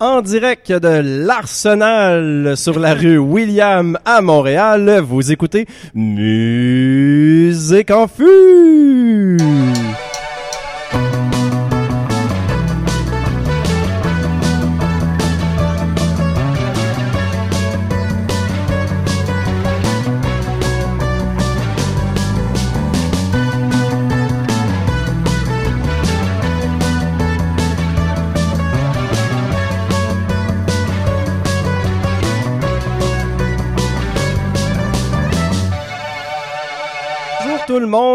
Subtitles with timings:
[0.00, 9.36] En direct de l'Arsenal sur la rue William à Montréal, vous écoutez Musique en.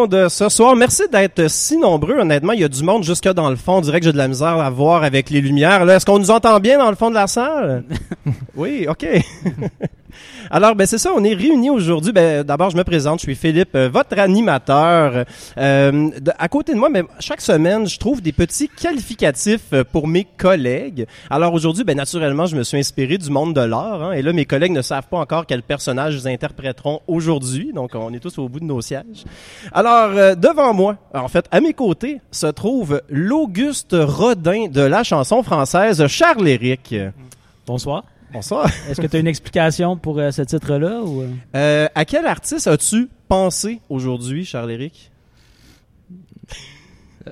[0.09, 0.75] Monde ce soir.
[0.75, 2.15] Merci d'être si nombreux.
[2.19, 3.77] Honnêtement, il y a du monde jusque dans le fond.
[3.77, 5.87] On dirait que j'ai de la misère à voir avec les lumières.
[5.89, 7.83] Est-ce qu'on nous entend bien dans le fond de la salle?
[8.55, 9.05] oui, OK.
[10.51, 12.11] Alors, ben c'est ça, on est réunis aujourd'hui.
[12.11, 15.25] Ben, d'abord, je me présente, je suis Philippe, euh, votre animateur.
[15.57, 20.07] Euh, à côté de moi, ben, chaque semaine, je trouve des petits qualificatifs euh, pour
[20.07, 21.05] mes collègues.
[21.29, 24.03] Alors aujourd'hui, ben, naturellement, je me suis inspiré du monde de l'art.
[24.03, 27.71] hein, et là, mes collègues ne savent pas encore quel personnage ils interpréteront aujourd'hui.
[27.73, 29.25] Donc, on est tous au bout de nos sièges.
[29.71, 35.03] Alors, euh, devant moi, en fait, à mes côtés, se trouve l'Auguste Rodin de la
[35.03, 36.95] chanson française Charles-Éric.
[37.65, 38.03] Bonsoir.
[38.31, 38.69] Bonsoir.
[38.89, 41.27] Est-ce que tu as une explication pour euh, ce titre-là ou euh?
[41.55, 45.11] Euh, à quel artiste as-tu pensé aujourd'hui, Charles-Éric?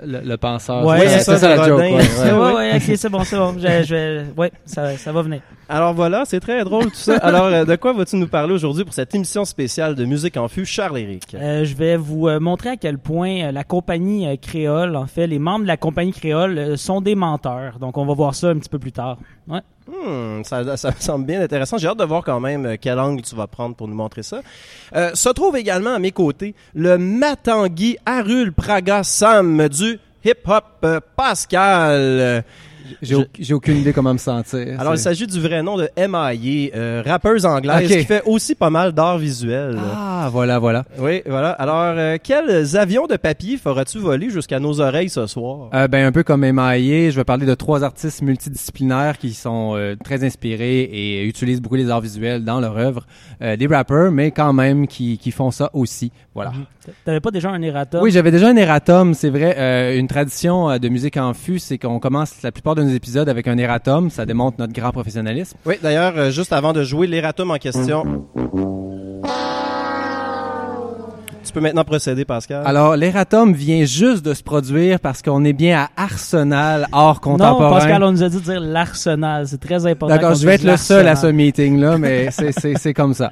[0.03, 0.85] Le, le penseur.
[0.85, 1.79] Ouais, c'est c'est ça, ça, la joke.
[1.81, 1.83] Rodin.
[1.85, 2.31] ouais, Ouais, ouais.
[2.53, 3.53] ouais, ouais, ok, c'est bon, c'est bon.
[3.57, 5.41] Je, je vais- ouais, ça, ça va venir.
[5.69, 7.17] Alors voilà, c'est très drôle tout ça.
[7.21, 10.47] Alors, euh, de quoi vas-tu nous parler aujourd'hui pour cette émission spéciale de Musique en
[10.47, 11.35] Fût, Charles-Éric?
[11.35, 15.27] Euh, je vais vous euh, montrer à quel point euh, la compagnie créole, en fait,
[15.27, 17.79] les membres de la compagnie créole sont des menteurs.
[17.79, 19.17] Donc, on va voir ça un petit peu plus tard.
[19.47, 19.61] Ouais.
[19.87, 21.77] Hmm, ça, ça me semble bien intéressant.
[21.77, 24.41] J'ai hâte de voir quand même quel angle tu vas prendre pour nous montrer ça.
[24.95, 32.43] Euh, se trouve également à mes côtés le Matangi Arul Praga Sam du hip-hop Pascal.
[33.01, 34.79] J'ai au- j'ai aucune idée comment me sentir.
[34.79, 38.69] Alors, il s'agit du vrai nom de M.I.A., euh, rappeuse anglaise qui fait aussi pas
[38.69, 39.77] mal d'art visuel.
[39.95, 40.83] Ah, voilà, voilà.
[40.99, 41.51] Oui, voilà.
[41.51, 45.69] Alors, euh, quels avions de papier feras-tu voler jusqu'à nos oreilles ce soir?
[45.73, 49.73] Euh, ben un peu comme MIA, je vais parler de trois artistes multidisciplinaires qui sont
[49.75, 53.05] euh, très inspirés et utilisent beaucoup les arts visuels dans leur œuvre.
[53.41, 56.11] Euh, des rappers, mais quand même qui, qui font ça aussi.
[56.33, 56.53] Voilà.
[57.05, 58.01] T'avais pas déjà un erratum?
[58.01, 59.55] Oui, j'avais déjà un erratum, c'est vrai.
[59.57, 63.27] Euh, une tradition de musique en fût, c'est qu'on commence la plupart de nos épisodes
[63.29, 64.09] avec un erratum.
[64.09, 65.57] Ça démontre notre grand professionnalisme.
[65.65, 68.25] Oui, d'ailleurs, euh, juste avant de jouer l'erratum en question.
[71.45, 72.63] Tu peux maintenant procéder, Pascal.
[72.65, 77.31] Alors, l'erratum vient juste de se produire parce qu'on est bien à Arsenal art non,
[77.31, 77.79] contemporain.
[77.79, 79.47] Pascal, on nous a dit de dire l'arsenal.
[79.47, 80.13] C'est très important.
[80.13, 83.31] D'accord, je vais être le seul à ce meeting-là, mais c'est- c'est c'est comme ça.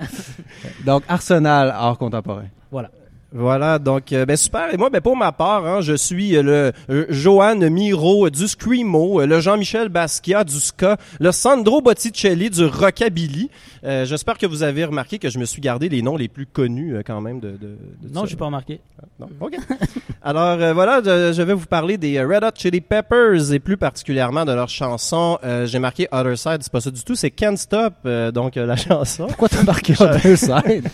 [0.86, 2.46] Donc, Arsenal art contemporain.
[2.72, 2.90] Voilà.
[3.38, 4.74] Voilà, donc euh, ben super.
[4.74, 8.48] Et moi, ben pour ma part, hein, je suis euh, le euh, Johan Miro du
[8.48, 13.50] screamo, euh, le Jean-Michel Basquiat du ska, le Sandro Botticelli du rockabilly.
[13.84, 16.46] Euh, J'espère que vous avez remarqué que je me suis gardé les noms les plus
[16.46, 17.50] connus quand même de.
[17.52, 18.80] de, de Non, j'ai pas remarqué.
[19.20, 19.28] Non.
[19.42, 19.58] OK.
[20.24, 23.76] Alors euh, voilà, je, je vais vous parler des Red Hot Chili Peppers et plus
[23.76, 25.38] particulièrement de leur chanson.
[25.44, 28.56] euh, J'ai marqué Other Side, c'est pas ça du tout, c'est Can't Stop, euh, donc
[28.56, 29.28] la chanson.
[29.28, 30.88] Pourquoi t'as marqué Other Side?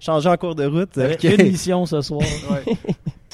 [0.00, 0.96] Changé en cours de route.
[1.24, 2.22] Euh, Une mission ce soir.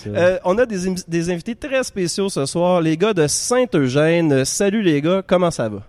[0.06, 4.46] Euh, on a des, invités très spéciaux ce soir, les gars de Saint-Eugène.
[4.46, 5.82] Salut les gars, comment ça va?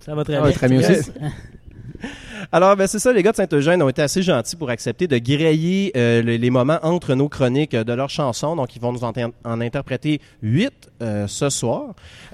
[0.00, 0.46] Ça va très Ah bien.
[0.46, 1.10] ouais, très bien aussi.
[2.52, 5.18] Alors, ben c'est ça, les gars de Saint-Eugène ont été assez gentils pour accepter de
[5.18, 8.54] griller euh, le- les moments entre nos chroniques euh, de leurs chansons.
[8.54, 9.12] Donc, ils vont nous en,
[9.44, 11.82] en interpréter huit euh, ce soir.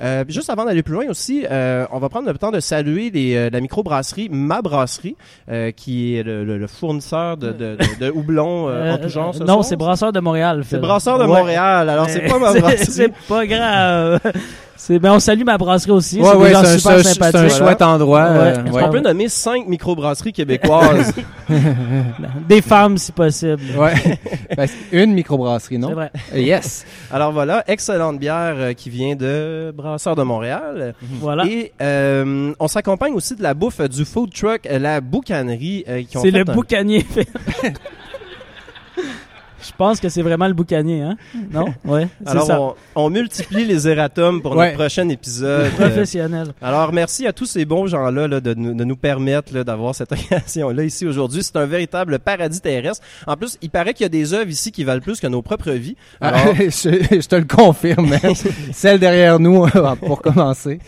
[0.02, 3.10] Euh, juste avant d'aller plus loin aussi, euh, on va prendre le temps de saluer
[3.10, 5.16] les, la microbrasserie Ma Brasserie,
[5.50, 9.08] euh, qui est le, le- le fournisseur de, de, de, de houblon euh, en tout
[9.08, 9.34] genre.
[9.34, 10.62] ce non, c'est Brasseur de Montréal.
[10.66, 10.78] C'est.
[10.78, 11.38] Brasseur de Ouais.
[11.38, 11.88] Montréal.
[11.90, 12.86] Alors, c'est pas Ma C'est- Brasserie.
[12.86, 14.20] C'est pas grave.
[14.82, 16.22] C'est, ben, on salue ma brasserie aussi.
[16.22, 18.30] Ouais, c'est ouais, c'est un, super c'est un- c'est chouette endroit.
[18.30, 18.36] Ouais.
[18.38, 18.82] euh, Est-ce ouais.
[18.82, 21.12] qu'on peut nommer cinq microbrasseries québécoises?
[22.48, 23.60] Des femmes, si possible.
[23.76, 23.92] Ouais.
[24.56, 25.92] Ben, c'est une microbrasserie, C'est non?
[25.92, 26.10] vrai.
[26.34, 26.86] Euh, Yes.
[27.12, 30.94] Alors voilà, excellente bière euh, qui vient de Brasseur de Montréal.
[31.20, 31.46] Voilà.
[31.46, 35.84] Et euh, on s'accompagne aussi de la bouffe du food truck, euh, la boucanerie.
[36.08, 37.04] qui ont C'est fait le un- boucanier.
[39.62, 41.16] Je pense que c'est vraiment le boucanier, hein?
[41.52, 41.66] Non?
[41.84, 42.08] Ouais.
[42.26, 42.60] Alors ça.
[42.60, 44.66] on, on multiplie les erratums pour Ouais.
[44.66, 45.66] notre prochain épisode.
[45.66, 46.48] Euh, Professionnel.
[46.62, 49.94] Alors merci à tous ces bons gens-là là, de, nous- de nous permettre là, d'avoir
[49.94, 51.42] cette occasion-là ici aujourd'hui.
[51.42, 53.02] C'est un véritable paradis terrestre.
[53.26, 55.42] En plus, il paraît qu'il y a des œuvres ici qui valent plus que nos
[55.42, 55.96] propres vies.
[56.20, 56.68] Alors, Ah, je,
[57.20, 58.12] je te le confirme.
[58.12, 58.32] hein.
[58.72, 59.66] Celle derrière nous,
[60.06, 60.78] pour commencer.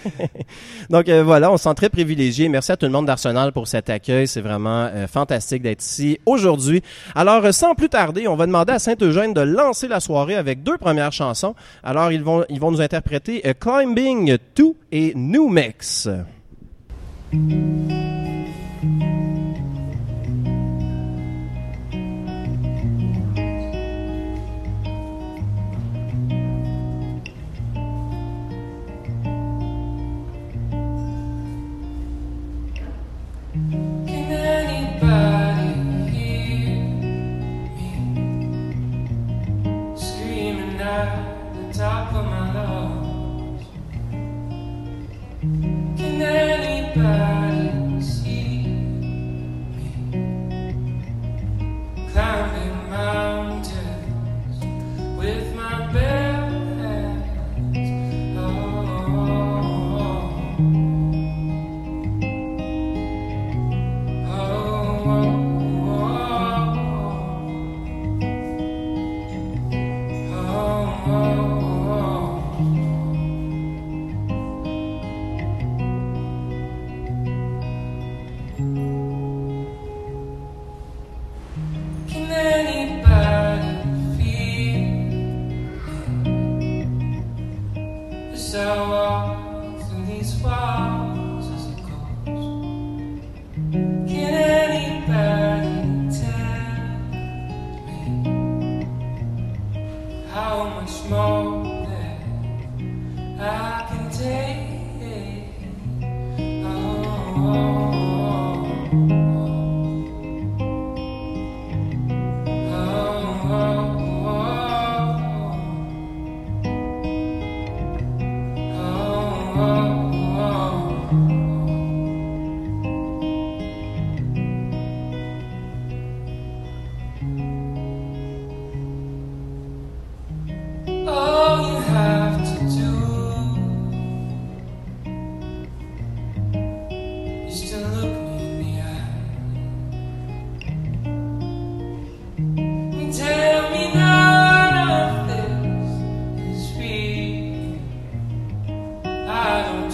[0.90, 2.48] Donc euh, voilà, on se sent très privilégié.
[2.48, 4.26] Merci à tout le monde d'Arsenal pour cet accueil.
[4.28, 6.82] C'est vraiment euh, fantastique d'être ici aujourd'hui.
[7.14, 10.36] Alors, euh, sans plus tarder, on va demander demandé à Saint-Eugène de lancer la soirée
[10.36, 11.54] avec deux premières chansons.
[11.82, 16.08] Alors, ils vont, ils vont nous interpréter euh, Climbing 2 et New Mix.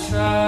[0.09, 0.48] try.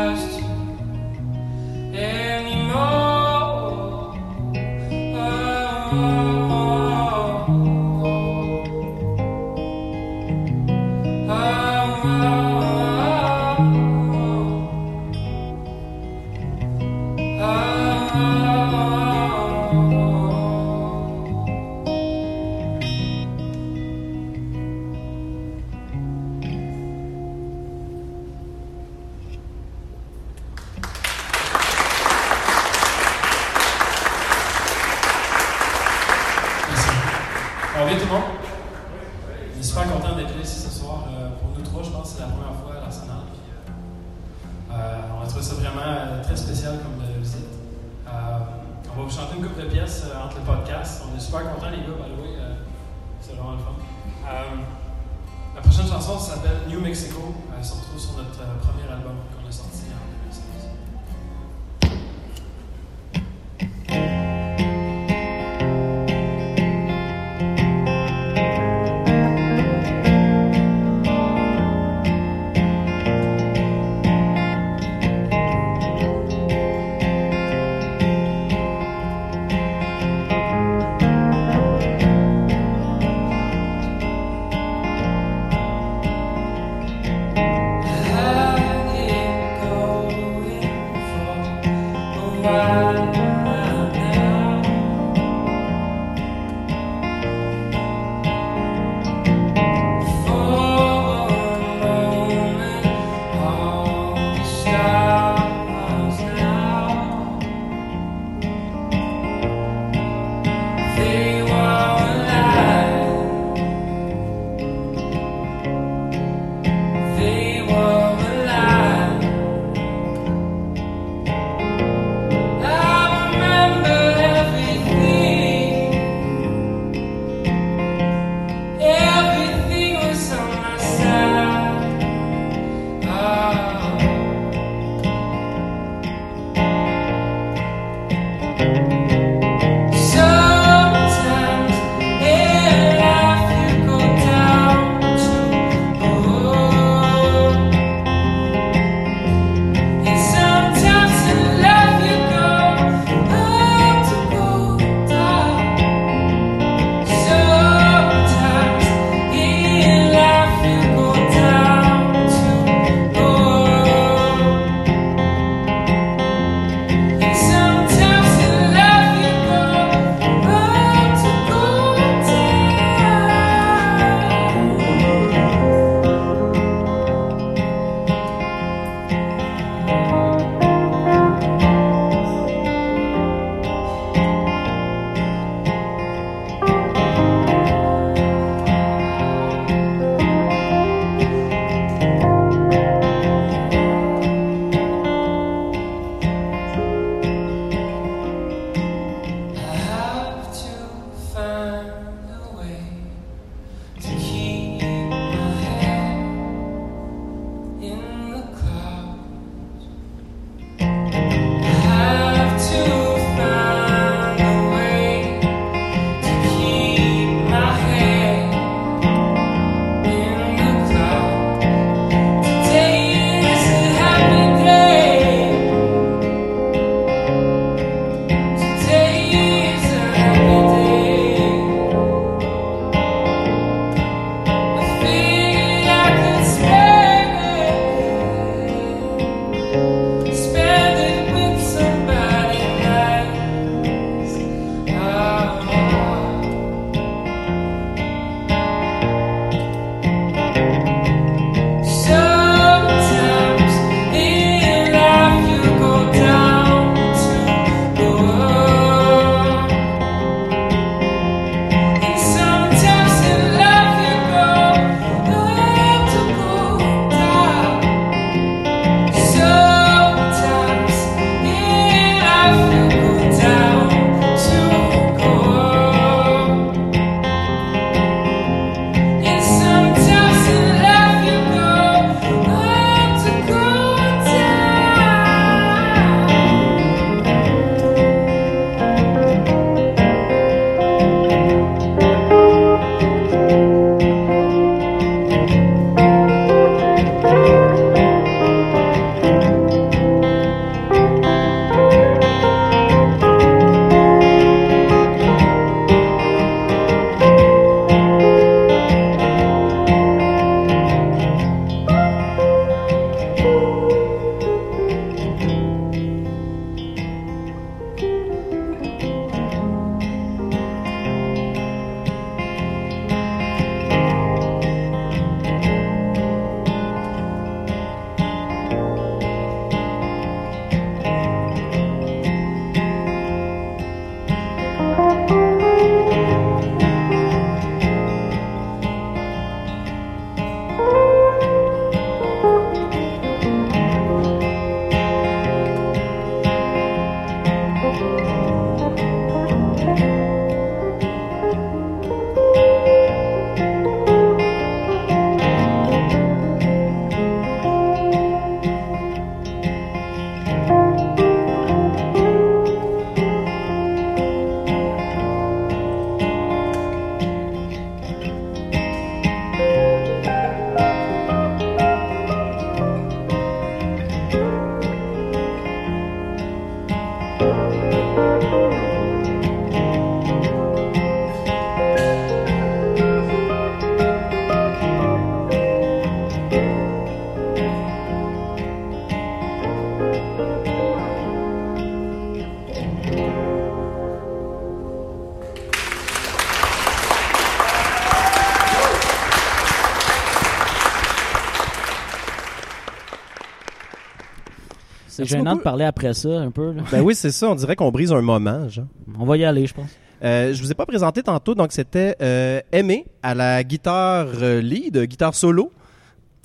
[405.30, 405.58] Gênant beaucoup.
[405.58, 406.72] de parler après ça, un peu.
[406.72, 406.82] là.
[406.90, 407.48] Ben oui, c'est ça.
[407.48, 408.86] On dirait qu'on brise un moment, genre.
[409.18, 409.90] On va y aller, je pense.
[410.22, 414.60] Euh, je vous ai pas présenté tantôt, donc c'était euh, Aimé à la guitare euh,
[414.60, 415.72] lead, guitare solo,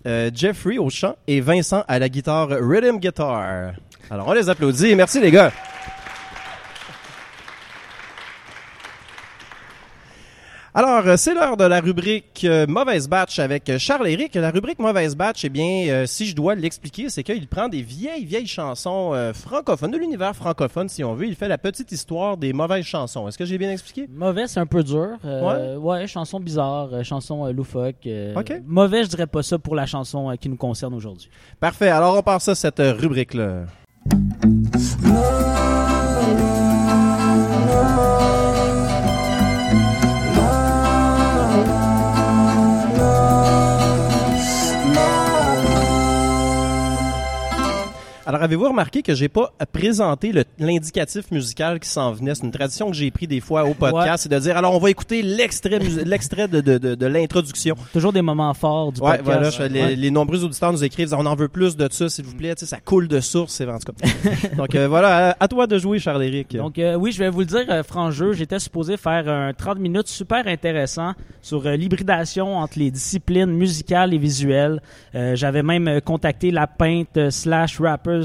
[0.08, 3.74] euh, Jeffrey au chant et Vincent à la guitare rhythm guitar.
[4.10, 4.96] Alors on les applaudit.
[4.96, 5.51] Merci les gars.
[10.77, 14.36] Alors, euh, c'est l'heure de la rubrique euh, Mauvaise Batch avec euh, Charles-Éric.
[14.36, 17.82] La rubrique Mauvaise Batch, eh bien, euh, si je dois l'expliquer, c'est qu'il prend des
[17.82, 21.27] vieilles, vieilles chansons euh, francophones, de l'univers francophone, si on veut.
[21.27, 23.25] Il fait la petite histoire des mauvaises chansons.
[23.29, 24.10] Est-ce que j'ai bien expliqué?
[24.13, 25.12] Mauvais, c'est un peu dur.
[25.24, 26.08] Euh, ouais.
[26.08, 28.05] chanson bizarre, euh, chanson euh, loufoque.
[28.05, 28.51] euh, Ok.
[28.65, 31.29] Mauvais, je dirais pas ça pour la chanson qui nous concerne aujourd'hui.
[31.58, 31.88] Parfait.
[31.88, 33.63] Alors, on part ça, cette rubrique-là.
[48.27, 52.34] Alors, avez-vous remarqué que j'ai pas présenté l'indicatif musical qui s'en venait?
[52.34, 54.17] C'est une tradition que j'ai pris des fois au podcast, Ouais.
[54.17, 55.77] c'est de dire, alors, on va écouter l'extrait,
[56.48, 57.75] de, de, de, de l'introduction.
[57.94, 59.25] Toujours des moments forts du Ouais, podcast.
[59.25, 59.96] voilà, je- les, Ouais.
[59.96, 62.77] les nombreux auditeurs nous écrivent, on en veut plus de ça, s'il vous plaît, ça
[62.84, 64.08] coule de source, c'est en tout cas.
[64.58, 66.55] Donc euh, voilà, à, à toi de jouer, Charles-Éric.
[66.58, 69.53] Donc euh, oui, je vais vous le dire, euh, franc jeu, j'étais supposé faire un
[69.53, 71.13] 30 minutes super intéressant
[71.44, 74.82] sur euh, l'hybridation entre les disciplines musicales et visuelles.
[75.13, 77.79] J'avais même contacté la peintre euh, slash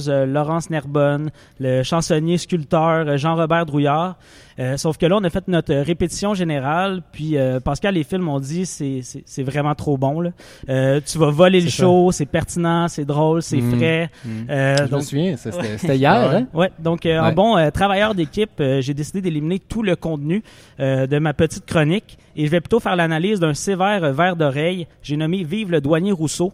[0.09, 4.17] euh, Laurence Nerbonne, le chansonnier sculpteur euh, Jean-Robert Drouillard.
[4.59, 8.29] Euh, sauf que là, on a fait notre répétition générale, puis euh, Pascal, les films
[8.29, 10.21] ont dit c'est c'est c'est vraiment trop bon.
[10.21, 10.31] Là.
[10.69, 11.83] Euh, tu vas voler le ça.
[11.85, 13.77] show, c'est pertinent, c'est drôle, c'est Mhm.
[13.79, 14.11] frais.
[14.51, 16.47] Euh, Je me donc souviens, ça, c'était c'était hier, hein?
[16.53, 17.33] Ouais, donc euh, en Ouais.
[17.33, 20.43] bon travailleur d'équipe, j'ai décidé d'éliminer tout le contenu
[20.79, 24.87] de ma petite chronique et je vais plutôt faire l'analyse d'un sévère verre d'oreille.
[25.03, 26.53] J'ai nommé Vive le douanier Rousseau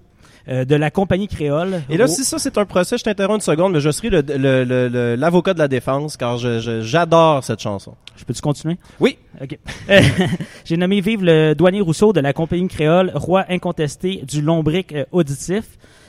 [0.48, 1.82] euh, de la compagnie créole.
[1.90, 4.22] Et là, si ça c'est un procès, je t'interromps une seconde, mais je serai le-
[4.22, 7.94] le- le- le- l'avocat de la défense, car j'adore cette chanson.
[8.16, 8.76] je peux-tu continuer?
[9.00, 9.18] Oui.
[9.42, 9.58] OK.
[10.64, 15.04] J'ai nommé Vive le douanier Rousseau de la compagnie créole, roi incontesté du lombric euh,
[15.12, 15.64] auditif.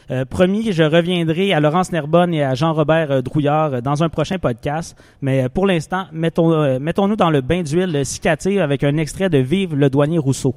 [0.10, 4.08] Euh, promis, je reviendrai à Laurence Nerbonne et à Jean-Robert euh, Drouillard euh, dans un
[4.10, 4.96] prochain podcast.
[5.22, 9.76] Mais pour l'instant, mettons, mettons-nous dans le bain d'huile cicative avec un extrait de Vive
[9.76, 10.56] le douanier Rousseau.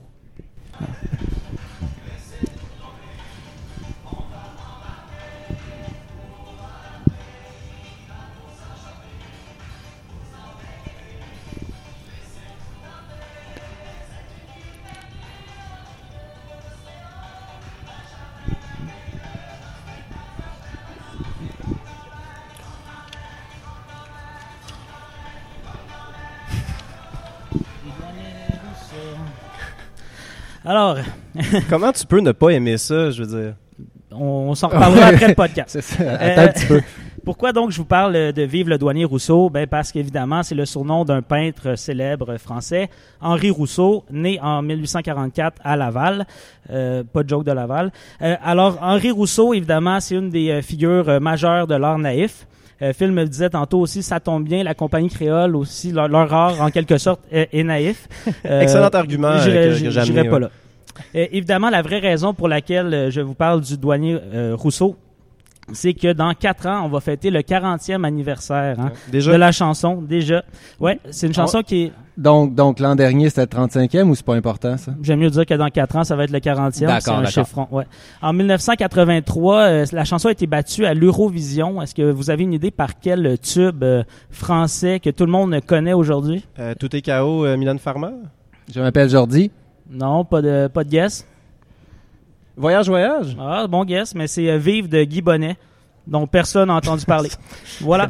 [30.65, 30.97] Alors,
[31.71, 33.55] Comment tu peux ne pas aimer ça, je veux dire?
[34.13, 35.69] on, on s'en reparlera après le podcast.
[35.81, 36.13] C'est ça.
[36.13, 36.81] Attends un petit peu.
[37.25, 39.51] Pourquoi donc je vous parle euh, de Vive le douanier Rousseau?
[39.51, 42.89] Ben parce qu'évidemment c'est le surnom d'un peintre célèbre français,
[43.21, 46.27] Henri Rousseau, né en 1844 à Laval.
[46.71, 47.93] Euh, pas de joke de Laval.
[48.23, 52.47] Euh, alors Henri Rousseau, évidemment, c'est une des euh, figures euh, majeures de l'art naïf.
[52.83, 56.09] Euh, Phil me le disait tantôt aussi, ça tombe bien, la compagnie créole aussi, leur,
[56.09, 58.09] leur art en quelque sorte est, est naïf.
[58.47, 60.41] Euh, Excellent argument euh, J'irai pas ouais.
[60.41, 60.51] là.
[61.15, 64.97] Évidemment, la vraie raison pour laquelle je vous parle du douanier euh, Rousseau,
[65.73, 69.53] c'est que dans quatre ans, on va fêter le 40e anniversaire hein, Déjà, de la
[69.53, 70.43] chanson, déjà.
[70.81, 71.93] Ouais, c'est une chanson qui est...
[72.21, 74.93] Donc, donc l'an dernier, c'était le 35e ou c'est pas important, ça?
[75.03, 76.81] J'aime mieux dire que dans quatre ans, ça va être le 40e.
[76.81, 77.31] D'accord, C'est un d'accord.
[77.31, 77.85] chiffron, ouais.
[78.21, 81.81] En 1983, euh, la chanson a été battue à l'Eurovision.
[81.81, 85.59] Est-ce que vous avez une idée par quel tube euh, français que tout le monde
[85.67, 86.45] connaît aujourd'hui?
[86.59, 88.11] euh, tout est KO, euh, Mylène Farmer?
[88.73, 89.51] Je m'appelle Jordi.
[89.91, 91.27] Non, pas de, pas de guess.
[92.57, 93.37] Voyage, voyage?
[93.41, 95.57] Ah, bon guess, mais c'est euh, Vive de Guy Bonnet,
[96.07, 97.31] dont personne n'a entendu parler.
[97.81, 98.09] voilà.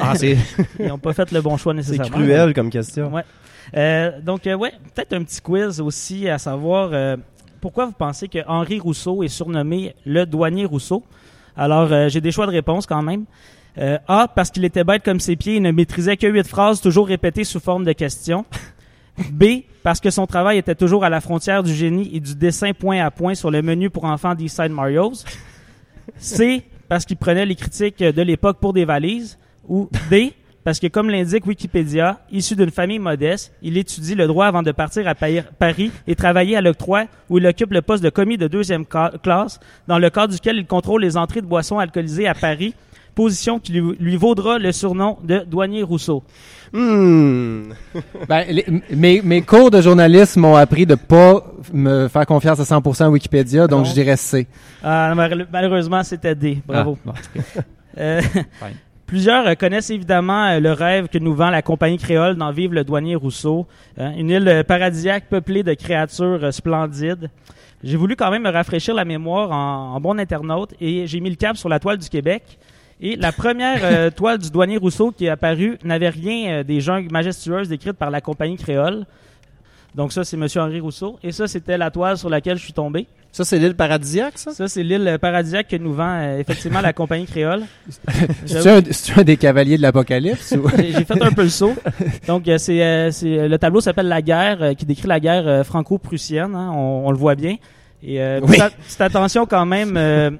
[0.00, 0.36] Ah, c'est
[0.80, 2.16] Ils n'ont pas fait le bon choix c'est nécessairement.
[2.16, 3.12] cruel comme question.
[3.14, 3.22] Ouais.
[3.76, 7.16] Euh, donc, euh, ouais, peut-être un petit quiz aussi à savoir euh,
[7.60, 11.04] pourquoi vous pensez que Henri Rousseau est surnommé le douanier Rousseau?
[11.56, 13.24] Alors, euh, j'ai des choix de réponse quand même.
[13.78, 16.80] Euh, A, parce qu'il était bête comme ses pieds et ne maîtrisait que huit phrases
[16.80, 18.44] toujours répétées sous forme de questions.
[19.30, 22.72] B, parce que son travail était toujours à la frontière du génie et du dessin
[22.72, 25.24] point à point sur le menu pour enfants d'Eastside Marios.
[26.16, 29.38] C, parce qu'il prenait les critiques de l'époque pour des valises.
[29.68, 30.32] Ou D,
[30.64, 34.72] parce que comme l'indique Wikipédia, issu d'une famille modeste, il étudie le droit avant de
[34.72, 38.38] partir à Pa- Paris et travailler à l'octroi où il occupe le poste de commis
[38.38, 42.34] de deuxième classe, dans le cadre duquel il contrôle les entrées de boissons alcoolisées à
[42.34, 42.74] Paris,
[43.14, 46.22] position qui lui, lui vaudra le surnom de douanier Rousseau.
[46.72, 47.72] Hmm.
[48.28, 52.62] Ben, les- mes, mes cours de journalisme m'ont appris de pas me faire confiance à
[52.62, 53.84] 100% à Wikipédia, donc Non.
[53.84, 54.46] je dirais C.
[54.82, 56.62] Ah, mal- malheureusement, c'était D.
[56.66, 56.96] Bravo.
[57.06, 57.62] Ah, bon.
[57.98, 58.20] Euh,
[59.12, 62.72] Plusieurs euh, connaissent évidemment euh, le rêve que nous vend la compagnie créole d'en vivre
[62.72, 63.66] le douanier Rousseau,
[63.98, 67.28] hein, une île euh, paradisiaque peuplée de créatures splendides.
[67.84, 71.28] J'ai voulu quand même me rafraîchir la mémoire en, en bon internaute et j'ai mis
[71.28, 72.58] le cap sur la toile du Québec.
[73.02, 76.80] Et la première euh, toile du douanier Rousseau qui est apparue n'avait rien euh, des
[76.80, 79.04] jungles majestueuses décrites par la compagnie créole.
[79.94, 81.18] Donc ça, c'est Monsieur Henri Rousseau.
[81.22, 83.06] Et ça, c'était la toile sur laquelle je suis tombé.
[83.30, 84.52] Ça, c'est l'île paradisiaque, ça?
[84.52, 87.62] Ça, c'est l'île euh, paradisiaque que nous vend euh, effectivement la compagnie créole.
[88.46, 90.68] C'est-tu un, un des cavaliers de l'Apocalypse ou...
[90.76, 91.74] J'ai fait un peu le saut.
[92.26, 96.54] Donc, euh, c'est, euh, c'est- le tableau s'appelle La guerre, qui décrit la guerre franco-prussienne.
[96.54, 97.56] hein, on, on le voit bien.
[98.02, 98.58] Et euh, Oui.
[98.58, 100.30] petite, petite attention quand même euh,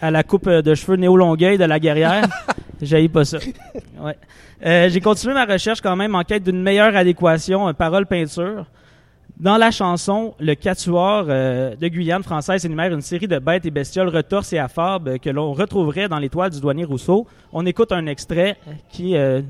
[0.00, 2.22] à la coupe de cheveux néo-longueuil de la guerrière.
[2.82, 3.38] J'ai pas ça.
[4.00, 4.16] Ouais.
[4.64, 8.66] Euh, J'ai continué ma recherche quand même en quête d'une meilleure adéquation parole-peinture.
[9.40, 13.70] Dans la chanson, le quatuor euh, de Guyane française énumère une série de bêtes et
[13.70, 17.24] bestioles retorses et affabes que l'on retrouverait dans l'étoile du douanier Rousseau.
[17.52, 18.56] On écoute un extrait
[18.90, 19.42] qui euh,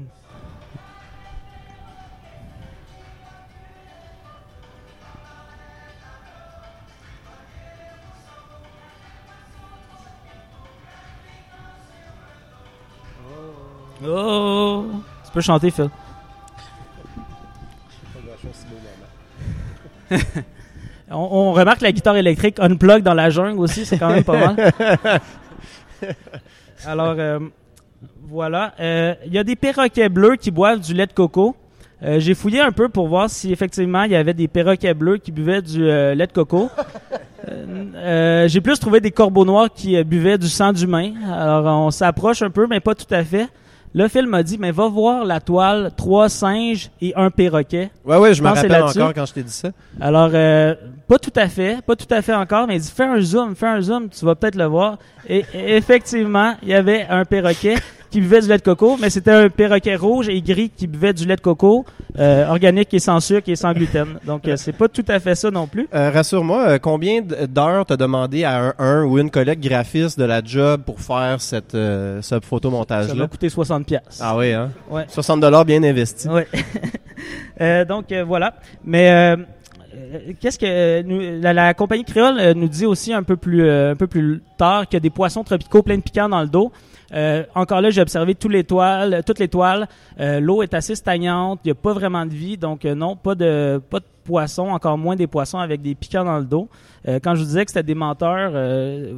[14.07, 14.85] Oh!
[15.25, 15.89] Tu peux chanter, Phil.
[21.11, 24.55] on, on remarque la guitare électrique unplug dans la jungle aussi, c'est quand même pas
[24.55, 24.73] mal.
[26.87, 27.39] Alors, euh,
[28.29, 28.73] voilà.
[28.81, 31.57] Euh, Il y a des perroquets bleus qui boivent du lait de coco.
[32.03, 35.17] Euh, J'ai fouillé un peu pour voir si effectivement il y avait des perroquets bleus
[35.17, 36.71] qui buvaient du euh, lait de coco.
[37.49, 41.13] Euh, J'ai plus trouvé des corbeaux noirs qui buvaient du sang d'humain.
[41.33, 43.49] Alors on s'approche un peu, mais pas tout à fait.
[43.95, 47.91] Le film m'a dit, mais va voir la toile, trois singes et un perroquet.
[48.05, 49.71] Ouais, ouais, je me que c'est rappelle encore quand je t'ai dit ça.
[50.01, 50.75] Alors, euh,
[51.07, 53.57] pas tout à fait, pas tout à fait encore, mais il dit, fais un zoom,
[53.57, 54.99] fais un zoom, tu vas peut-être le voir.
[55.29, 57.77] Et effectivement, il y avait un perroquet
[58.11, 61.13] qui buvait du lait de coco, mais c'était un perroquet rouge et gris qui buvait
[61.13, 61.85] du lait de coco,
[62.19, 64.19] euh, organique et sans sucre et sans gluten.
[64.27, 65.89] Donc, euh, c'est pas tout à fait ça non plus.
[65.95, 70.25] Euh, Rassure-moi, euh, combien d'heures t'as demandé à un, un ou une collègue graphiste de
[70.25, 73.15] la job pour faire cette, euh, ce Ça photomontage-là?
[73.15, 74.21] m'a coûté 60 pièces.
[74.23, 74.71] Ah oui, hein?
[74.91, 75.05] Ouais.
[75.09, 76.31] 60 dollars bien investis.
[76.31, 76.47] Ouais.
[77.61, 78.55] Euh, donc voilà.
[78.85, 79.35] Mais
[80.41, 83.97] qu'est-ce que nous- la, la compagnie créole nous dit aussi un peu plus euh, un
[83.97, 86.71] peu plus tard qu'il y a des poissons tropicaux pleins de piquants dans le dos.
[87.13, 89.89] Euh, encore là, j'ai observé tous les toiles, toutes les toiles.
[90.21, 93.17] Euh, L'eau est assez stagnante, il n'y a pas vraiment de vie, donc euh, non,
[93.17, 96.69] pas de pas de poissons, encore moins des poissons avec des piquants dans le dos.
[97.07, 98.51] Quand je vous disais que c'était des menteurs,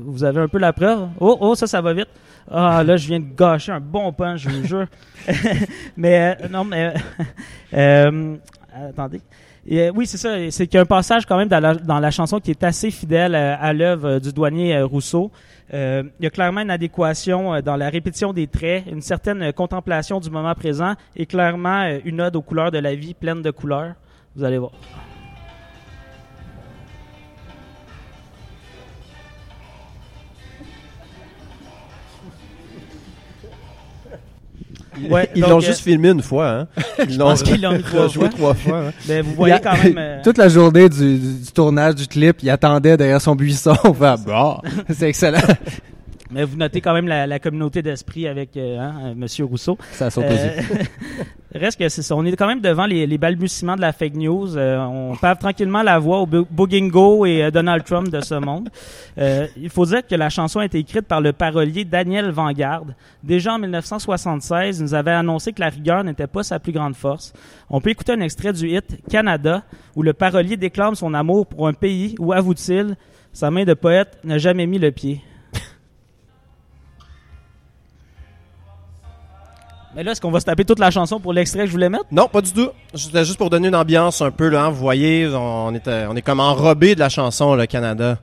[0.05, 1.09] vous avez un peu la preuve.
[1.19, 2.07] Oh, oh, ça, ça va vite.
[2.49, 4.87] Ah, là, je viens de gâcher un bon pain, je vous jure.
[5.97, 6.95] mais non, mais
[8.73, 9.21] attendez.
[9.71, 10.51] Euh, oui, c'est ça.
[10.51, 13.35] C'est qu'il y a un passage quand même dans la, chanson qui est assez fidèle
[13.35, 15.31] euh, à l'œuvre euh, du douanier Rousseau.
[15.73, 20.29] Il y a clairement une adéquation dans la répétition des traits, une certaine contemplation du
[20.29, 23.95] moment présent et clairement une ode aux couleurs de la vie pleine de couleurs.
[24.35, 24.73] Vous allez voir.
[35.09, 36.67] Ouais, Ils l'ont euh, juste filmé une fois, hein?
[37.09, 38.29] Ils l'ont pense qu'ils l'ont eu trois joué fois.
[38.31, 38.79] trois fois.
[38.89, 38.93] hein.
[39.07, 39.95] ben, vous voyez a- quand même.
[39.97, 41.21] euh, Toute la journée du,
[41.55, 43.75] tournage du clip, il attendait derrière son buisson.
[43.85, 44.59] On fait, bon,
[44.91, 45.39] c'est excellent.
[46.33, 49.77] Mais vous notez quand même la, la communauté d'esprit avec euh, hein, euh, Monsieur Rousseau.
[49.93, 50.61] Ça saute Euh,
[51.55, 52.15] reste que c'est ça.
[52.15, 54.57] On est quand même devant les, les balbutiements de la fake news.
[54.57, 58.35] Euh, on pave tranquillement la voie au Bo- Boogingo et euh, Donald Trump de ce
[58.37, 58.69] monde.
[59.19, 62.85] Euh, il faut dire que la chanson a été écrite par le parolier Daniel Vanguard.
[63.25, 66.95] Déjà en 1976, il nous avait annoncé que la rigueur n'était pas sa plus grande
[66.95, 67.33] force.
[67.69, 69.63] On peut écouter un extrait du hit Canada,
[69.97, 72.95] où le parolier déclame son amour pour un pays où, avoue-t-il,
[73.33, 75.21] sa main de poète n'a jamais mis le pied.
[79.95, 81.89] Mais là, est-ce qu'on va se taper toute la chanson pour l'extrait que je voulais
[81.89, 82.05] mettre?
[82.13, 82.69] Non, pas du tout.
[82.95, 84.65] C'était juste pour donner une ambiance un peu, là.
[84.67, 84.71] hein.
[84.71, 88.19] Vous voyez, on est, euh, on est comme enrobé de la chanson, le Canada.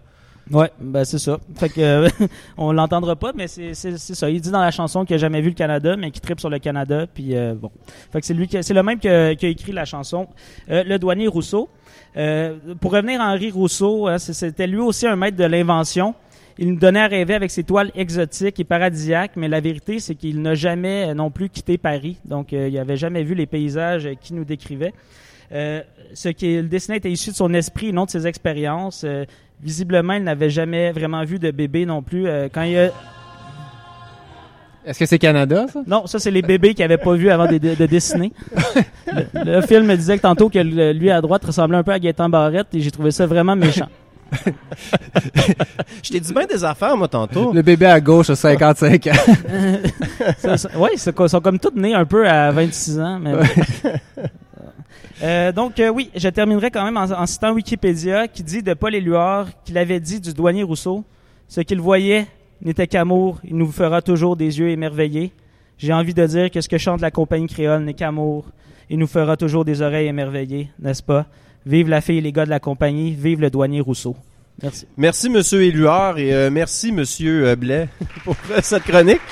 [0.51, 1.39] Ouais, ben c'est ça.
[1.55, 2.09] Fait que euh,
[2.57, 4.29] on l'entendra pas, mais c'est ça.
[4.29, 6.49] Il dit dans la chanson qu'il a jamais vu le Canada, mais qu'il tripe sur
[6.49, 7.05] le Canada.
[7.13, 7.71] Puis euh, bon,
[8.11, 10.27] fait que c'est lui qui c'est le même qui a, écrit la chanson.
[10.69, 11.69] Euh, le douanier Rousseau.
[12.15, 16.15] Euh, pour revenir à Henri Rousseau, hein, c'était lui aussi un maître de l'invention.
[16.59, 20.15] Il nous donnait à rêver avec ses toiles exotiques et paradisiaques, mais la vérité, c'est
[20.15, 22.17] qu'il n'a jamais euh, non plus quitté Paris.
[22.25, 24.93] Donc, euh, il n'avait jamais vu les paysages euh, qu'il nous décrivait.
[25.51, 25.81] Euh,
[26.13, 29.03] ce qu'il dessinait était issu de son esprit et non de ses expériences.
[29.05, 29.25] Euh,
[29.61, 32.27] visiblement, il n'avait jamais vraiment vu de bébé non plus.
[32.27, 32.89] Euh, quand il a...
[34.85, 35.81] Est-ce que c'est Canada, ça?
[35.85, 38.31] Non, ça, c'est les bébés qu'il n'avait pas vu avant de, de- de dessiner.
[39.13, 41.91] Le, le film me disait que tantôt que le- lui à droite ressemblait un peu
[41.91, 43.87] à Gaëtan Barrette et j'ai trouvé ça vraiment méchant.
[46.03, 47.53] Je t'ai dit bien des affaires, moi, tantôt.
[47.53, 49.11] Le bébé à gauche a 55 ans.
[50.77, 53.19] Ouais, ils sont, ils sont comme tous nés un peu à 26 ans.
[53.19, 53.33] Mais...
[55.23, 58.73] Euh, donc, euh, oui, je terminerai quand même en, en citant Wikipédia qui dit de
[58.73, 61.03] Paul Éluard qu'il avait dit du douanier Rousseau
[61.47, 62.27] Ce qu'il voyait
[62.61, 65.31] n'était qu'amour, il nous fera toujours des yeux émerveillés.
[65.77, 68.45] J'ai envie de dire que ce que chante la compagnie créole n'est qu'amour,
[68.89, 71.25] il nous fera toujours des oreilles émerveillées, n'est-ce pas
[71.67, 74.15] Vive la fille et les gars de la compagnie, vive le douanier Rousseau.
[74.63, 74.87] Merci.
[74.95, 77.89] Merci, Monsieur Éluard, et euh, merci, Monsieur Blais,
[78.23, 79.19] pour euh, cette chronique.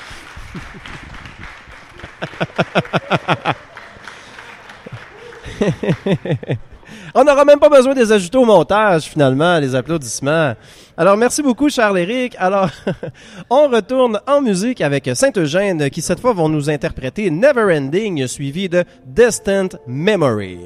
[7.15, 10.55] On n'aura même pas besoin de les ajouter au montage, finalement, les applaudissements.
[10.97, 12.35] Alors, merci beaucoup, Charles-Éric.
[12.37, 12.69] Alors,
[13.49, 18.67] on retourne en musique avec Saint-Eugène, qui cette fois vont nous interpréter Never Ending, suivi
[18.67, 20.57] de Distant Memory.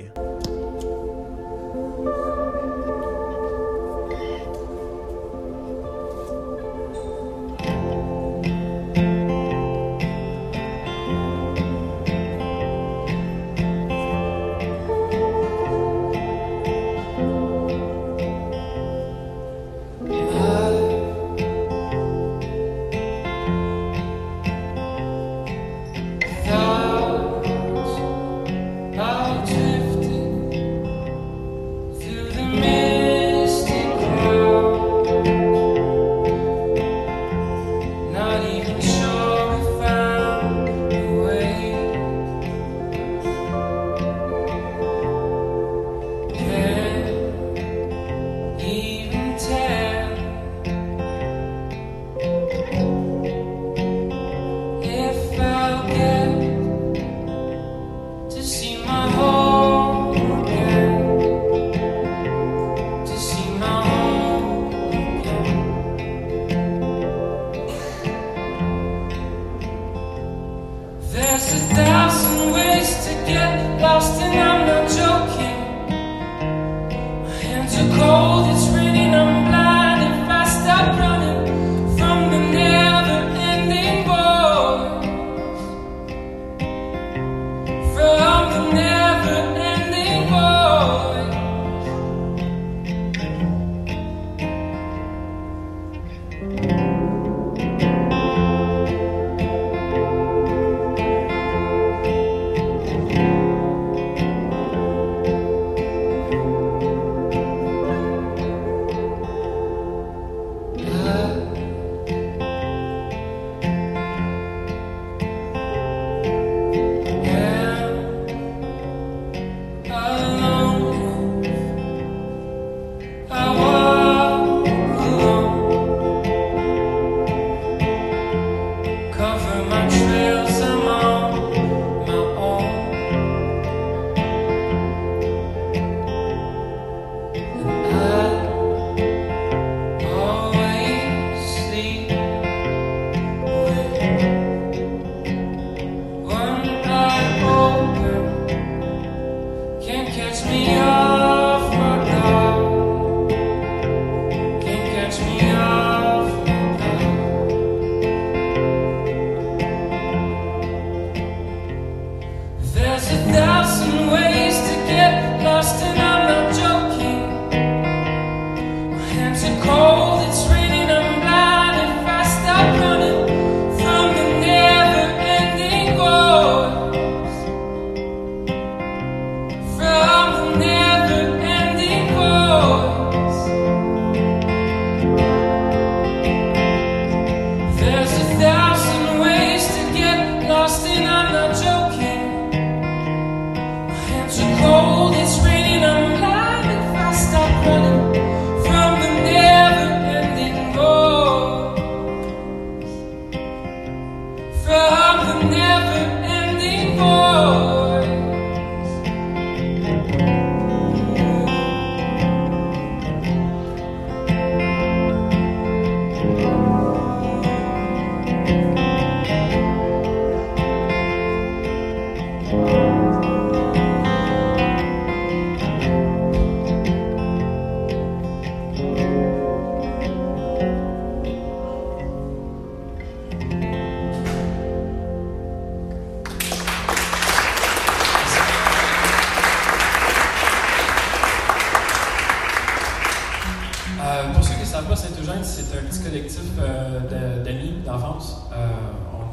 [244.99, 248.41] Saint-Eugène, c'est un petit collectif euh, d'amis d'enfance.
[248.51, 248.67] Euh,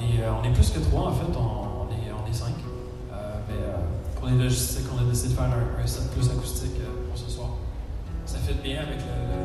[0.01, 2.55] euh, on, est, plus que trois, en fait, on, est, cinq.
[3.49, 3.55] mais
[4.15, 7.29] pour les logistiques, on a décidé de faire un, un set plus acoustique pour ce
[7.29, 7.49] soir.
[8.27, 8.99] Ça fait bien avec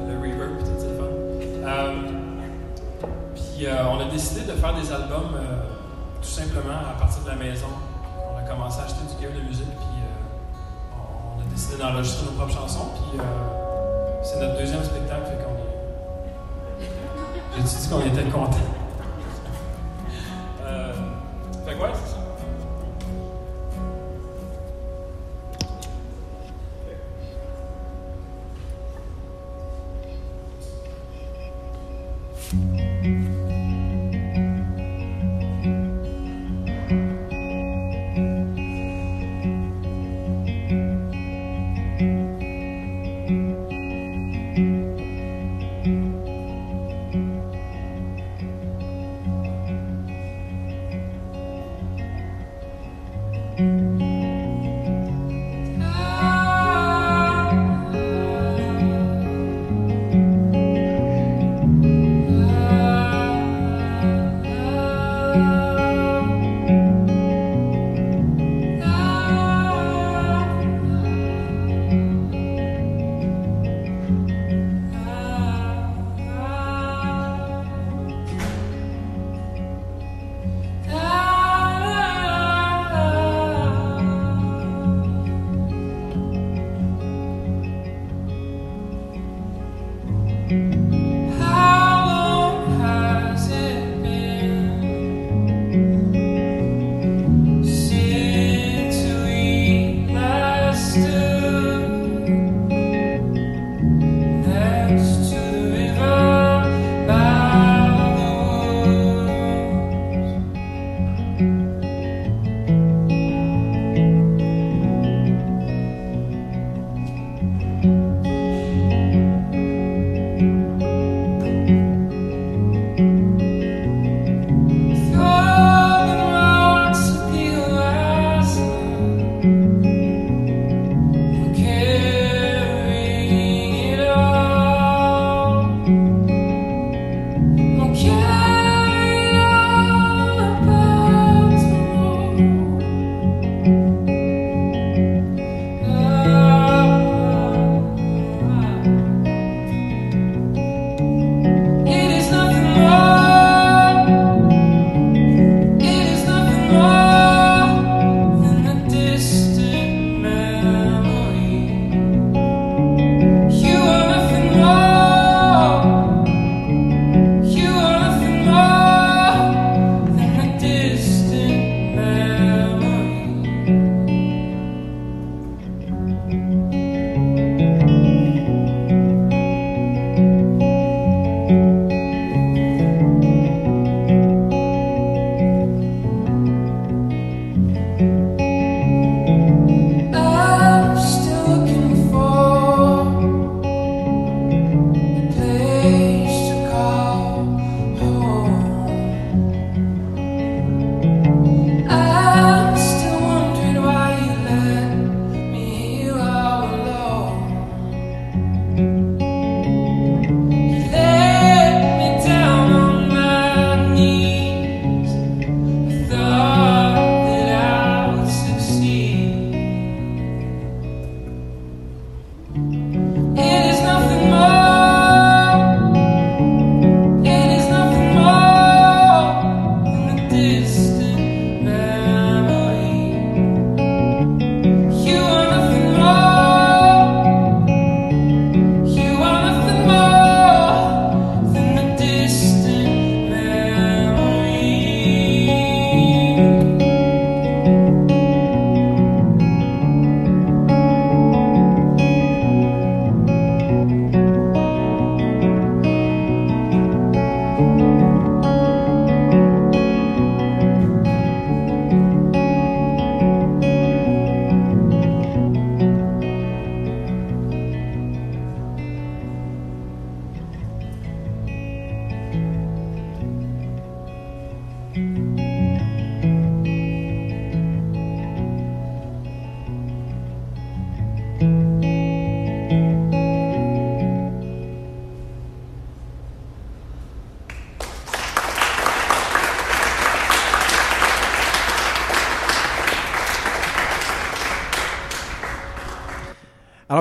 [0.08, 1.90] le, reverb et tout ça.
[3.34, 5.40] Puis on a décidé de faire des albums
[6.22, 7.68] tout simplement à partir de la maison.
[8.32, 10.04] On a commencé à acheter du gear de musique, puis
[10.94, 12.90] on a décidé d'enregistrer nos propres chansons.
[12.94, 13.20] Puis
[14.22, 15.41] c'est notre deuxième spectacle.
[17.56, 18.81] J'ai dit qu'on était contents.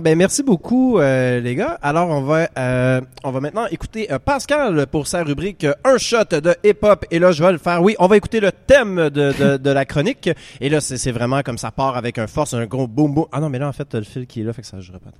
[0.00, 1.78] Alors ben merci beaucoup euh, les gars.
[1.82, 5.98] Alors on va euh, on va maintenant écouter euh, Pascal pour sa rubrique euh, un
[5.98, 7.82] shot de hip hop et là je vais le faire.
[7.82, 11.10] Oui, on va écouter le thème de, de, de la chronique et là c'est c'est
[11.12, 13.26] vraiment comme ça part avec un force un gros boom boom.
[13.30, 14.80] Ah non mais là en fait t'as le fil qui est là fait que ça
[14.80, 15.12] je répète.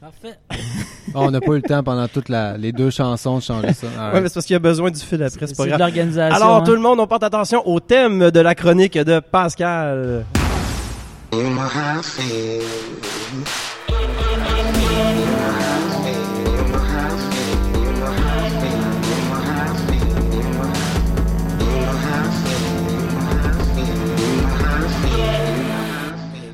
[0.00, 0.36] Parfait.
[1.14, 3.86] On n'a pas eu le temps pendant toutes la- les deux chansons de changer ça.
[3.96, 4.14] Right.
[4.20, 5.78] mais c'est parce qu'il y a besoin du fil après c'est pas grave.
[5.78, 6.34] l'organisation.
[6.34, 6.62] Alors hein.
[6.64, 10.24] tout le monde on porte attention au thème de la chronique de Pascal.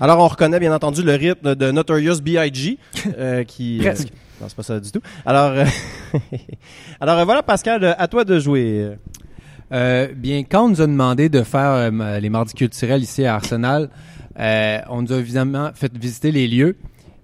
[0.00, 2.78] Alors, on reconnaît bien entendu le rythme de Notorious B.I.G.
[3.18, 3.78] euh, qui...
[3.82, 4.08] Presque.
[4.08, 5.00] euh, non, c'est pas ça du tout.
[5.26, 5.64] Alors, euh,
[7.00, 8.92] alors euh, voilà, Pascal, à toi de jouer.
[9.72, 13.34] Euh, bien, quand on nous a demandé de faire euh, les mardis culturels ici à
[13.34, 13.90] Arsenal,
[14.38, 16.76] euh, on nous a évidemment fait visiter les lieux.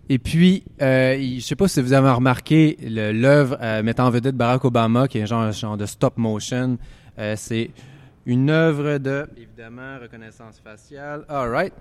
[0.08, 4.10] Et puis, euh, je sais pas si vous avez remarqué le- l'œuvre euh, mettant en
[4.10, 6.76] vedette Barack Obama, qui est un genre, un genre de stop motion.
[7.18, 7.70] Euh, c'est
[8.26, 11.24] une œuvre de, évidemment, reconnaissance faciale.
[11.28, 11.72] All right.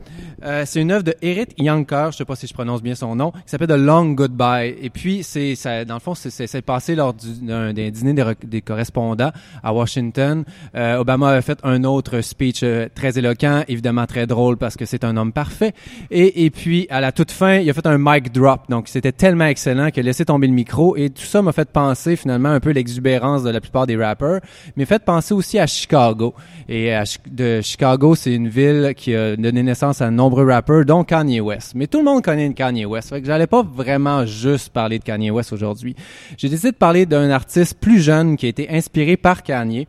[0.44, 3.16] Euh, c'est une œuvre de Eric Younker, je sais pas si je prononce bien son
[3.16, 4.76] nom, qui s'appelle The Long Goodbye.
[4.80, 8.24] Et puis, c'est, ça, dans le fond, c'est, passé lors du, d'un, d'un dîner des,
[8.44, 9.32] des correspondants
[9.64, 10.46] à Washington.
[10.76, 14.86] Euh, Obama avait fait un autre speech euh, très éloquent, évidemment très drôle parce que
[14.86, 15.74] c'est un homme parfait.
[16.12, 18.70] Et, et puis, à la toute fin, il a fait un mic drop.
[18.70, 20.96] Donc, c'était tellement excellent qu'il a laissé tomber le micro.
[20.96, 24.42] Et tout ça m'a fait penser finalement un peu l'exubérance de la plupart des rappers,
[24.76, 26.35] mais fait penser aussi à Chicago.
[26.68, 26.94] Et
[27.30, 31.40] de Chicago, c'est une ville qui a donné naissance à de nombreux rappeurs, dont Kanye
[31.40, 31.74] West.
[31.76, 33.10] Mais tout le monde connaît Kanye West.
[33.10, 35.96] Fait que j'allais pas vraiment juste parler de Kanye West aujourd'hui.
[36.38, 39.88] J'ai décidé de parler d'un artiste plus jeune qui a été inspiré par Kanye.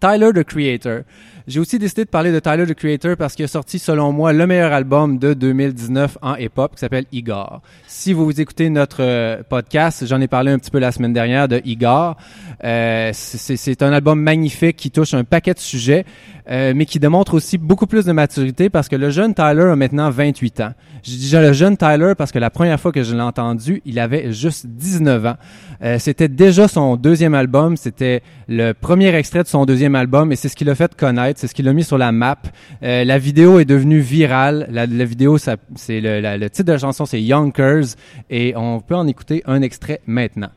[0.00, 1.00] Tyler the Creator.
[1.46, 4.32] J'ai aussi décidé de parler de Tyler the Creator parce qu'il a sorti, selon moi,
[4.32, 7.60] le meilleur album de 2019 en hip-hop qui s'appelle Igor.
[7.86, 11.48] Si vous écoutez notre euh, podcast, j'en ai parlé un petit peu la semaine dernière
[11.48, 12.16] de Igor.
[12.64, 16.04] Euh, c'est- un album magnifique qui touche un paquet de sujets,
[16.50, 19.76] euh, mais qui démontre aussi beaucoup plus de maturité parce que le jeune Tyler a
[19.76, 20.72] maintenant 28 ans.
[21.02, 23.98] Je déjà le jeune Tyler parce que la première fois que je l'ai entendu, il
[23.98, 25.36] avait juste 19 ans.
[25.82, 30.36] Euh, c'était déjà son deuxième album, c'était le premier extrait de son deuxième album et
[30.36, 32.38] c'est ce qui l'a fait connaître, c'est ce qui l'a mis sur la map.
[32.82, 34.66] Euh, la vidéo est devenue virale.
[34.70, 37.84] La, la vidéo, ça, c'est le, la- le titre de la chanson, c'est Yonkers
[38.28, 40.50] et on peut en écouter un extrait maintenant.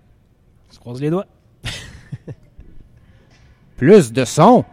[0.70, 1.26] On se croise les doigts.
[3.78, 4.66] Plus de son.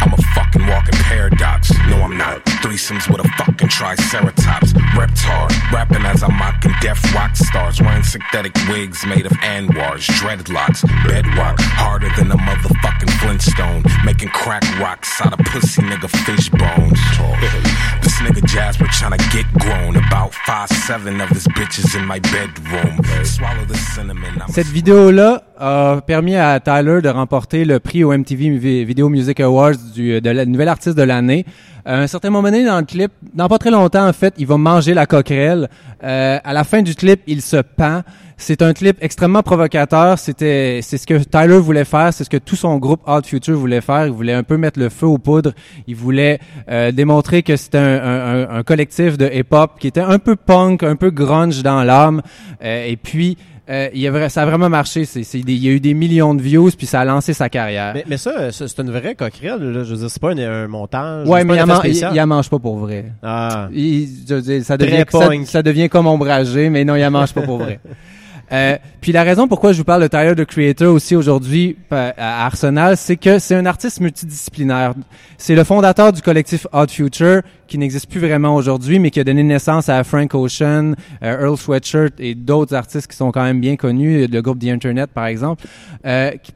[0.00, 1.72] I'm a fucking walking paradox.
[1.88, 2.53] No, I'm not.
[2.64, 4.72] Threesomes with a fucking triceratops.
[4.96, 7.78] Reptar, rapping as I'm mocking deaf rock stars.
[7.78, 11.60] Wearing synthetic wigs made of anwars, dreadlocks, bedrock.
[11.60, 13.84] Harder than a motherfucking Flintstone.
[14.06, 16.98] Making crack rocks out of pussy nigga fish bones.
[18.00, 19.96] This nigga Jasper tryna get grown.
[19.96, 22.98] About five, seven of his bitches in my bedroom.
[23.24, 24.40] Swallow the cinnamon.
[24.40, 29.08] I'm Cette vidéo-là a permis à Tyler de remporter le prix au MTV Vi- Video
[29.08, 31.46] Music Awards du, de la nouvelle artiste de l'année.
[31.86, 34.46] À un certain moment donné dans le clip, dans pas très longtemps en fait, il
[34.46, 35.68] va manger la coquerelle.
[36.02, 38.02] Euh, à la fin du clip, il se pend.
[38.36, 40.18] C'est un clip extrêmement provocateur.
[40.18, 43.56] C'était, c'est ce que Tyler voulait faire, c'est ce que tout son groupe Odd Future
[43.56, 44.06] voulait faire.
[44.06, 45.52] Il voulait un peu mettre le feu aux poudres.
[45.86, 50.18] Il voulait euh, démontrer que c'était un- un- un collectif de hip-hop qui était un
[50.18, 52.22] peu punk, un peu grunge dans l'âme.
[52.62, 53.38] Euh, et puis
[53.70, 55.04] euh, il y a ça a vraiment marché.
[55.04, 57.32] C'est, c'est des- il y a eu des millions de views, puis ça a lancé
[57.32, 57.92] sa carrière.
[57.94, 59.60] Mais, mais ça, ça, c'est une vraie coquerelle.
[59.62, 59.84] Là.
[59.84, 61.26] Je veux dire, c'est pas un, un montage.
[61.28, 63.06] ouais, mais il man- il, il en mange pas pour vrai.
[63.22, 63.68] Ah.
[63.72, 67.10] Il- je veux dire, ça, devient, ça, ça devient comme ombragé, mais non, il en
[67.10, 67.80] mange pas pour vrai.
[68.52, 72.12] Euh, puis la raison pourquoi je vous parle de Tyler the Creator aussi aujourd'hui euh,
[72.16, 74.94] à Arsenal, c'est que c'est un artiste multidisciplinaire.
[75.38, 79.24] C'est le fondateur du collectif Odd Future, qui n'existe plus vraiment aujourd'hui, mais qui a
[79.24, 83.60] donné naissance à Frank Ocean, euh, Earl Sweatshirt et d'autres artistes qui sont quand même
[83.60, 85.64] bien connus, le groupe The Internet par exemple.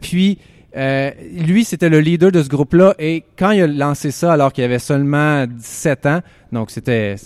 [0.00, 0.38] Puis
[0.78, 4.52] euh, lui, c'était le leader de ce groupe-là et quand il a lancé ça alors
[4.52, 6.20] qu'il avait seulement 17 ans,
[6.52, 7.16] donc c'était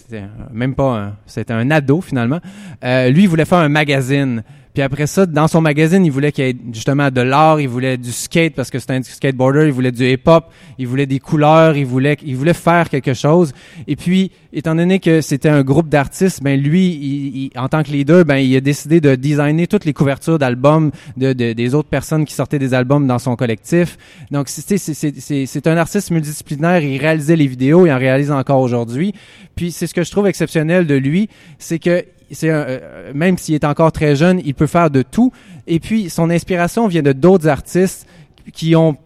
[0.51, 2.41] même pas c'était un ado finalement,
[2.83, 4.43] euh, lui voulait faire un magazine.
[4.75, 7.69] Puis après ça, dans son magazine, il voulait qu'il y ait justement de l'art, il
[7.69, 10.47] voulait du skate parce que c'était un skateboarder, il voulait du hip-hop,
[10.79, 13.53] il voulait des couleurs, il voulait, il voulait faire quelque chose.
[13.87, 17.83] Et puis, étant donné que c'était un groupe d'artistes, ben lui, il- il- en tant
[17.83, 21.75] que leader, ben il a décidé de designer toutes les couvertures d'albums de, de- des
[21.75, 23.99] autres personnes qui sortaient des albums dans son collectif.
[24.31, 26.83] Donc, c'est un artiste multidisciplinaire.
[26.83, 29.13] Il réalisait les vidéos, il en réalise encore aujourd'hui.
[29.55, 32.05] Puis, c'est ce que je trouve exceptionnel de lui, c'est que
[32.45, 35.33] un- euh, même s'il est encore très jeune, il peut faire de tout.
[35.67, 38.07] Et puis son inspiration vient de d'autres artistes
[38.53, 38.97] qui ont,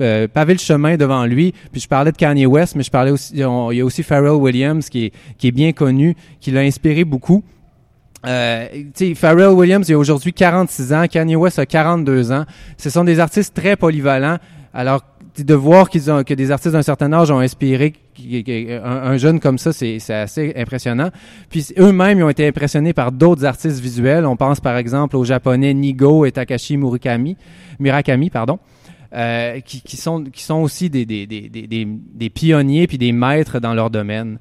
[0.00, 1.52] euh, pavé le chemin devant lui.
[1.72, 4.32] Puis je parlais de Kanye West, mais je parlais aussi, il y a aussi Pharrell
[4.32, 5.12] Williams qui
[5.42, 7.42] est, bien connu, qui l'a inspiré beaucoup.
[8.26, 8.66] Euh,
[9.14, 12.44] Pharrell Williams, il a aujourd'hui 46 ans, Kanye West a 42 ans.
[12.78, 14.38] Ce sont des artistes très polyvalents.
[14.72, 15.02] Alors,
[15.38, 19.40] de voir qu'ils ont, que des artistes d'un certain âge ont inspiré un, un jeune
[19.40, 21.10] comme ça, c'est assez impressionnant.
[21.50, 24.26] Puis eux-mêmes, ils ont été impressionnés par d'autres artistes visuels.
[24.26, 27.36] On pense par exemple aux japonais Nigo et Takashi Murakami,
[27.80, 28.60] Murakami, pardon.
[29.14, 33.12] euh, qui, sont qui sont aussi des des, des, des, des, des pionniers puis des
[33.12, 34.38] maîtres dans leur domaine.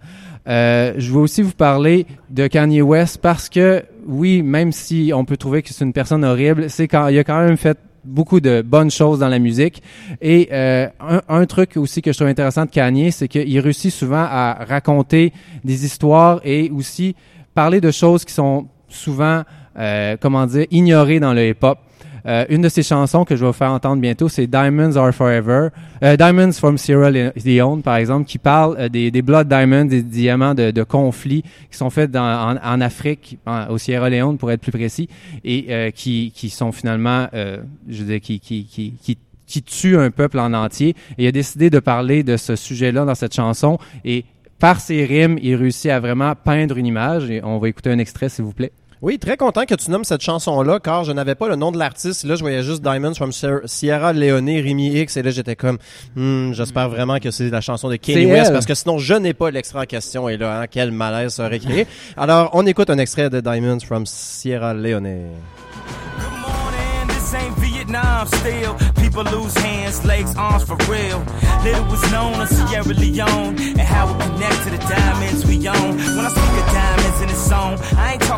[0.48, 5.24] Euh, je veux aussi vous parler de Kanye West parce que oui, même si on
[5.26, 8.40] peut trouver que c'est une personne horrible, c'est quand il a quand même fait beaucoup
[8.40, 9.82] de bonnes choses dans la musique.
[10.22, 10.88] Et euh,
[11.28, 15.34] un, truc aussi que je trouve intéressant de Kanye, c'est qu'il réussit souvent à raconter
[15.64, 17.16] des histoires et aussi
[17.54, 19.44] parler de choses qui sont souvent,
[19.78, 21.80] euh, comment dire, ignorées dans le hip-hop.
[22.26, 25.14] Euh, une de ses chansons que je vais vous faire entendre bientôt, c'est Diamonds Are
[25.14, 25.70] Forever.
[26.04, 29.86] Euh, Diamonds from Sierra Le- Leone, par exemple, qui parle euh, des, des blood diamonds,
[29.86, 33.38] des diamants de, de conflits qui sont faits dans, en, en Afrique,
[33.70, 35.10] au Sierra Leone pour être plus précis,
[35.44, 37.58] et euh, qui, qui sont finalement, euh,
[37.90, 40.96] je veux dire, qui, qui, qui, qui qui tue un peuple en entier.
[41.18, 43.78] Et il a décidé de parler de ce sujet-là dans cette chanson.
[44.04, 44.24] Et
[44.58, 47.30] par ses rimes, il réussit à vraiment peindre une image.
[47.30, 48.72] Et on va écouter un extrait, s'il vous plaît.
[49.06, 51.78] Oui, très content que tu nommes cette chanson-là, car je n'avais pas le nom de
[51.78, 52.24] l'artiste.
[52.24, 55.78] Là, je voyais juste Diamonds from Sier- Sierra Leone, Rémi X, et là, j'étais comme,
[56.16, 58.54] Hmm, j'espère vraiment que c'est la chanson de Kanye West, elle.
[58.54, 61.48] parce que sinon, je n'ai pas l'extrait en question, et là, hein, quel malaise ça
[61.48, 61.86] aurait créé.
[62.16, 65.04] Alors, on écoute un extrait de Diamonds from Sierra Leone.
[65.04, 68.76] Good morning, this ain't Vietnam still.
[69.04, 71.20] People lose hands, legs, arms for real.
[71.66, 75.98] Little was known of Sierra Leone and how it connect to the diamonds we own.
[76.16, 77.03] When I speak of diamonds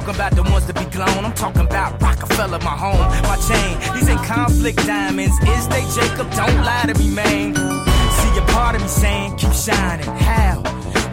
[0.05, 1.25] talking about the ones that be glown.
[1.25, 3.95] I'm talking about Rockefeller, my home, my chain.
[3.95, 5.35] These ain't conflict diamonds.
[5.39, 6.29] Is they Jacob?
[6.31, 7.55] Don't lie to me, man.
[7.55, 10.05] See a part of me saying, keep shining.
[10.05, 10.61] How?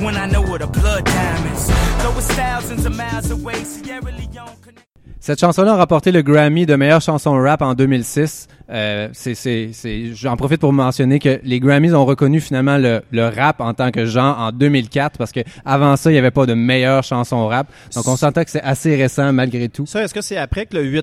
[0.05, 1.69] When I know where the blood diamonds.
[2.03, 4.92] Though it's thousands of miles away, Sierra Leone.
[5.25, 8.49] Cette chanson-là a remporté le Grammy de meilleure chanson rap en 2006.
[8.73, 13.03] Euh, c'est, c'est, c'est, j'en profite pour mentionner que les Grammys ont reconnu finalement le,
[13.13, 16.33] le rap en tant que genre en 2004 parce que avant ça, il n'y avait
[16.33, 17.69] pas de meilleure chanson rap.
[17.95, 19.87] Donc on s'entend que c'est assez récent malgré tout.
[19.87, 20.85] Ça, est-ce que c'est après que le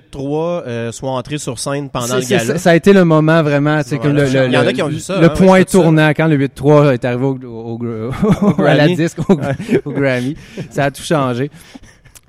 [0.66, 2.58] euh, soit entré sur scène pendant le gala?
[2.58, 4.42] ça, a été le moment vraiment, c'est comme le, Voilà.
[4.42, 5.78] le, Il y en a le- qui ont vu ça, le hein, point ouais, ça.
[5.78, 8.96] tournant quand le 8-3 est arrivé au, au, au- à la Grammy.
[8.96, 9.38] disque, au,
[9.86, 10.36] au Grammy.
[10.68, 11.50] Ça a tout changé.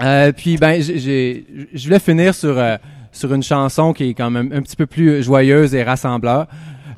[0.01, 2.77] Euh, puis ben, j'ai- je voulais finir sur euh,
[3.11, 6.47] sur une chanson qui est quand même un petit peu plus joyeuse et rassembleur.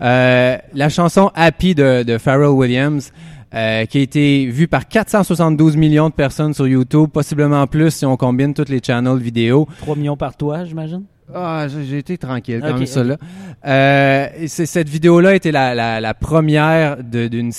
[0.01, 3.11] Euh, la chanson Happy de, de Pharrell Williams.
[3.55, 8.03] euh, qui a été vue par 472 millions de personnes sur YouTube, possiblement plus si
[8.03, 9.67] on combine toutes les channels vidéo.
[9.81, 11.03] 3 millions par toi, j'imagine?
[11.33, 13.17] Ah, j'ai été tranquille quand Ok, même ça là.
[13.65, 17.51] Euh, cette vidéo-là était la, la, la première d'une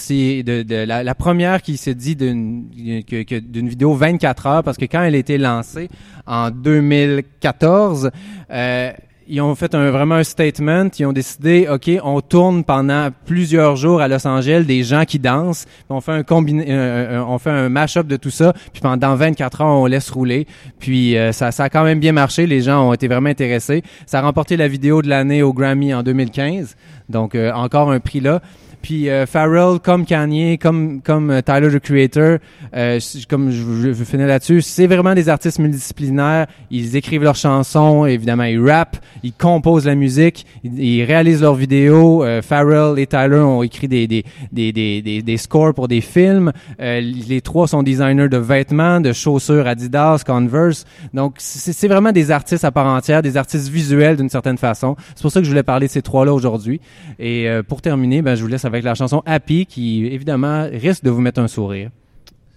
[0.43, 2.69] de, de la, la première qui s'est dit d'une
[3.09, 5.89] que- que- d'une vidéo 24 heures parce que quand elle a été lancée
[6.27, 8.11] en 2014,
[8.51, 8.93] euh,
[9.29, 10.89] ils ont fait un, vraiment un statement.
[10.99, 15.19] Ils ont décidé, OK, on tourne pendant plusieurs jours à Los Angeles des gens qui
[15.19, 15.67] dansent.
[15.89, 18.53] On fait un combiné, euh, euh, on fait un mash-up de tout ça.
[18.73, 20.47] Puis pendant 24 heures, on laisse rouler.
[20.79, 22.47] Puis euh, ça, ça a quand même bien marché.
[22.47, 23.83] Les gens ont été vraiment intéressés.
[24.07, 26.77] Ça a remporté la vidéo de l'année au Grammy en 2015.
[27.09, 28.41] Donc euh, encore un prix là.
[28.85, 32.37] Puis euh, Pharrell, comme Kanye, comme comme euh, Tyler the Creator,
[32.77, 36.47] euh, je- comme je, je veux finir là-dessus, c'est vraiment des artistes multidisciplinaires.
[36.71, 42.23] Ils écrivent leurs chansons, évidemment, ils rappent, ils composent la musique, ils, réalisent leurs vidéos.
[42.25, 44.23] Euh, Pharrell et Tyler ont écrit des des
[44.53, 46.53] des des, des, des scores pour des films.
[46.79, 50.85] Euh, les trois sont designers de vêtements, de chaussures Adidas, Converse.
[51.15, 54.95] Donc c'est vraiment des artistes à part entière, des artistes visuels d'une certaine façon.
[55.15, 56.83] C'est pour ça que je voulais parler de ces trois-là aujourd'hui.
[57.19, 61.11] Et euh, pour terminer, ben, je vous laisse la chanson Happy qui, évidemment, risque de
[61.11, 61.91] vous mettre un sourire.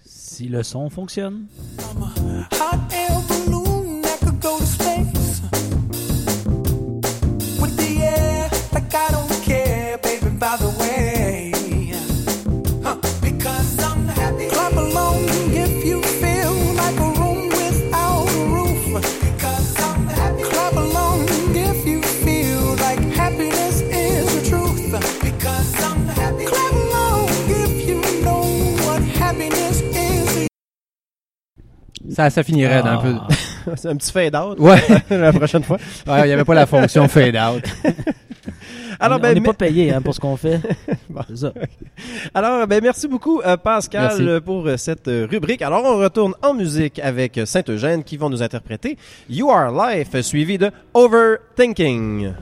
[0.04, 1.46] Si le son fonctionne.
[32.30, 32.94] Ça, finirait ah.
[32.94, 33.14] un peu.
[33.76, 34.58] c'est un petit fade-out.
[34.58, 34.80] Ouais.
[35.10, 35.78] la prochaine fois.
[36.06, 37.62] Il n'y avait pas la fonction fade-out.
[39.00, 40.60] Alors, on ben, n'est pas payé hein, pour ce qu'on fait.
[41.08, 41.22] bon.
[41.32, 41.52] ça.
[42.34, 45.62] Alors, ben, merci beaucoup, euh, Pascal, euh, pour euh, cette rubrique.
[45.62, 48.98] Alors, on retourne en musique avec Saint-Eugène qui vont nous interpréter
[49.30, 52.32] You Are Life, suivi de Overthinking.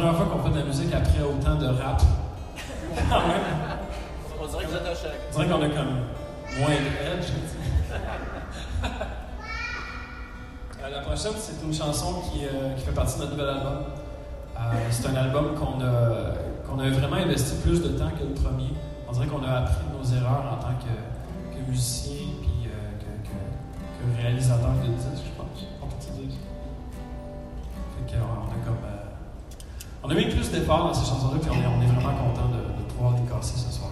[0.00, 2.02] Première fois qu'on fait de la musique après autant de rap.
[4.40, 5.12] On dirait que vous êtes un choc.
[5.28, 5.94] On dirait qu'on a comme
[6.58, 7.28] moins de edge.
[10.82, 13.84] Euh, la prochaine, c'est une chanson qui, euh, qui fait partie de notre nouvel album.
[14.56, 16.32] Euh, c'est un album qu'on a,
[16.66, 18.72] qu'on a vraiment investi plus de temps que le premier.
[19.06, 23.28] On dirait qu'on a appris de nos erreurs en tant que, que musicien puis que,
[23.28, 25.66] que, que réalisateur de disques, je pense.
[25.82, 26.38] On peut dire ça.
[27.98, 28.89] Fait qu'on on a comme.
[30.02, 32.48] On a mis plus d'efforts dans ces chansons-là, puis on est, on est vraiment content
[32.48, 33.89] de, de pouvoir les casser ce soir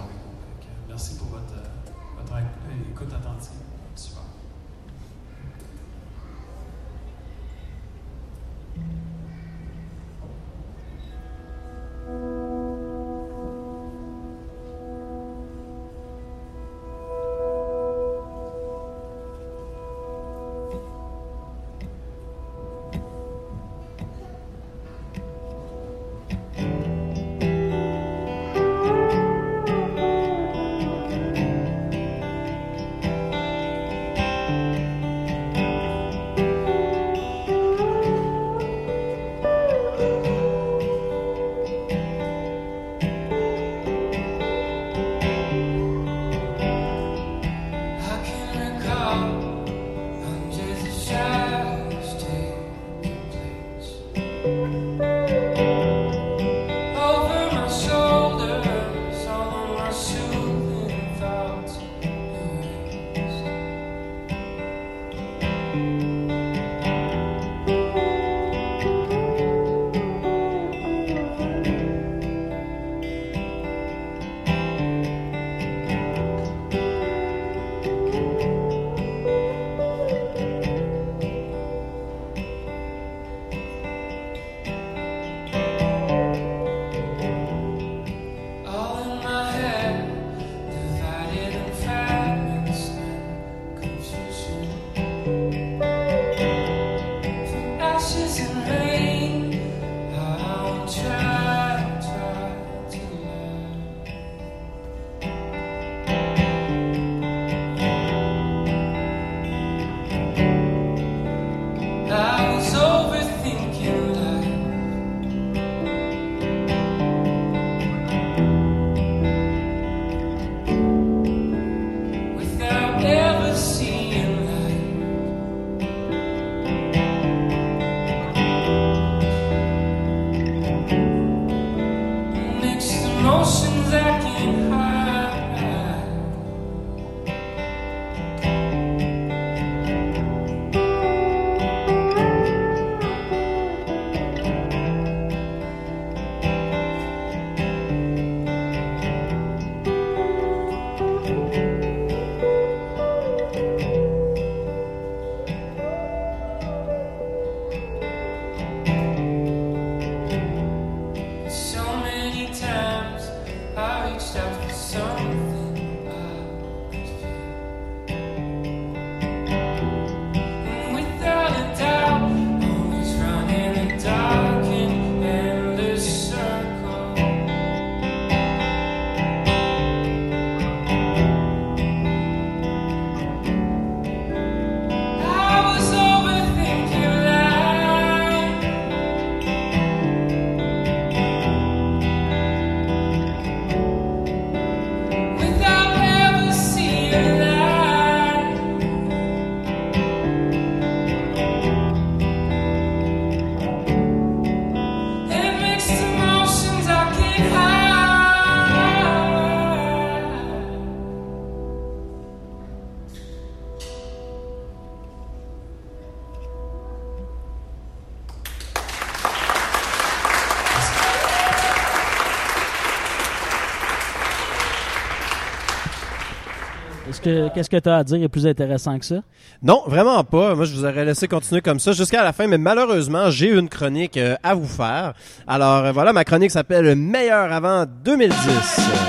[227.18, 229.16] Est-ce que qu'est-ce que tu as à dire est plus intéressant que ça?
[229.60, 230.54] Non, vraiment pas.
[230.54, 233.68] Moi, je vous aurais laissé continuer comme ça jusqu'à la fin, mais malheureusement, j'ai une
[233.68, 235.14] chronique euh, à vous faire.
[235.46, 239.07] Alors euh, voilà, ma chronique s'appelle Meilleur avant 2010.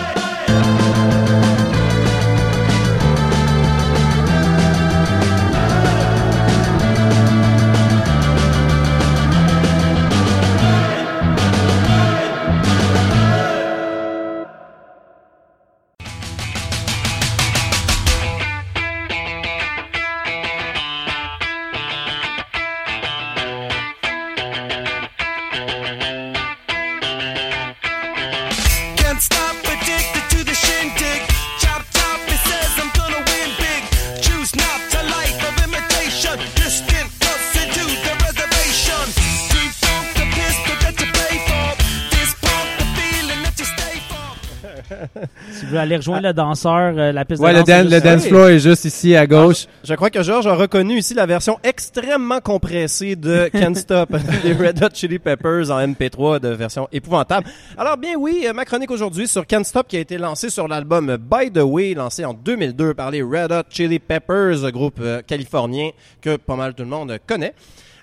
[45.80, 47.68] Aller rejoindre le danseur, euh, la piste Ouais, de le, danse.
[47.68, 49.66] dan- le dance floor est juste ici à gauche.
[49.84, 54.10] Je crois que Georges a reconnu ici la version extrêmement compressée de Can't Stop
[54.44, 57.48] des Red Hot Chili Peppers en MP3 de version épouvantable.
[57.78, 60.68] Alors bien oui, euh, ma chronique aujourd'hui sur Can't Stop qui a été lancé sur
[60.68, 65.22] l'album By the Way, lancé en 2002 par les Red Hot Chili Peppers, groupe euh,
[65.26, 65.90] californien
[66.22, 67.54] que pas mal tout le monde connaît.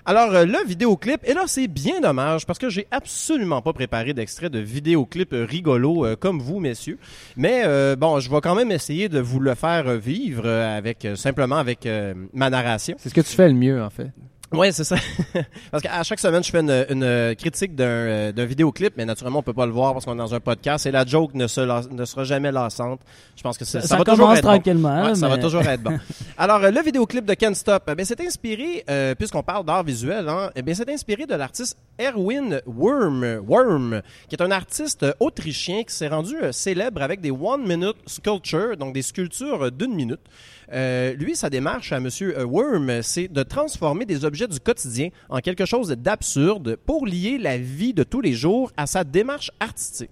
[0.09, 4.13] Alors, euh, le vidéoclip, et là, c'est bien dommage parce que j'ai absolument pas préparé
[4.13, 6.97] d'extrait de vidéoclip rigolo euh, comme vous, messieurs.
[7.35, 11.57] Mais euh, bon, je vais quand même essayer de vous le faire vivre avec simplement
[11.57, 11.85] avec
[12.31, 12.95] ma narration.
[12.99, 14.11] C'est ce que tu fais le mieux, en fait.
[14.53, 14.95] Ouais, c'est ça.
[15.71, 19.03] parce qu'à chaque semaine, je fais une, une, euh, critique d'un euh, d'un vidéoclip, mais
[19.03, 21.33] naturellement, on peut pas le voir parce qu'on est dans un podcast et la joke
[21.33, 23.01] ne, se las- ne sera jamais lassante.
[23.35, 24.49] Je pense que ça, Ça, ça va toujours commence être bon.
[24.51, 25.03] tranquillement.
[25.03, 25.99] Ouais, ça va toujours être bon.
[26.37, 30.29] Alors, euh, le vidéoclip de Can't Stop, bien, c'est inspiré, euh, puisqu'on parle d'art visuel,
[30.29, 35.93] hein, bien, c'est inspiré de l'artiste Erwin Worm, Worm, qui est un artiste autrichien qui
[35.93, 40.21] s'est rendu euh, célèbre avec des one-minute sculptures, donc des sculptures d'une minute.
[40.73, 45.09] Euh, lui, sa démarche à Monsieur euh, Worm, c'est de transformer des objets du quotidien
[45.29, 49.49] en quelque chose d'absurde pour lier la vie de tous les jours à sa démarche
[49.59, 50.11] artistique.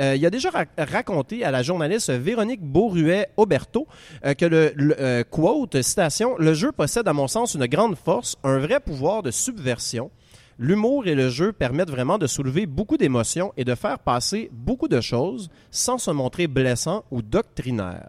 [0.00, 3.86] Euh, il a déjà ra- raconté à la journaliste Véronique Beauruet-Auberto
[4.24, 8.58] euh, que le, quote, citation, le jeu possède à mon sens une grande force, un
[8.58, 10.10] vrai pouvoir de subversion.
[10.58, 14.88] L'humour et le jeu permettent vraiment de soulever beaucoup d'émotions et de faire passer beaucoup
[14.88, 18.08] de choses sans se montrer blessant ou doctrinaire.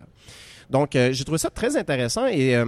[0.73, 2.65] Donc, euh, j'ai trouvé ça très intéressant et euh,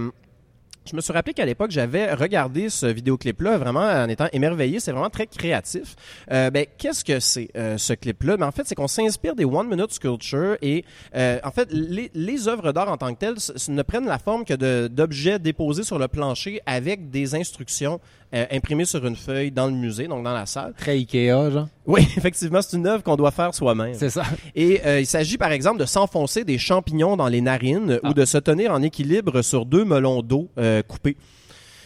[0.88, 4.78] je me suis rappelé qu'à l'époque, j'avais regardé ce vidéoclip-là vraiment en étant émerveillé.
[4.78, 5.96] C'est vraiment très créatif.
[6.30, 8.36] Euh, ben, qu'est-ce que c'est ce clip-là?
[8.36, 12.70] Ben, en fait, c'est qu'on s'inspire des One Minute Sculpture et en fait, les, œuvres
[12.70, 13.34] d'art en tant que telles
[13.68, 18.00] ne prennent la forme que d'objets déposés sur le plancher avec des instructions
[18.34, 20.74] euh, imprimées sur une feuille dans le musée, donc dans la salle.
[20.76, 21.68] Très Ikea, genre.
[21.86, 23.94] Oui, effectivement, c'est une œuvre qu'on doit faire soi-même.
[23.94, 24.24] C'est ça.
[24.54, 28.08] Et euh, il s'agit par exemple de s'enfoncer des champignons dans les narines Ah.
[28.10, 31.16] ou de se tenir en équilibre sur deux melons d'eau euh, coupés.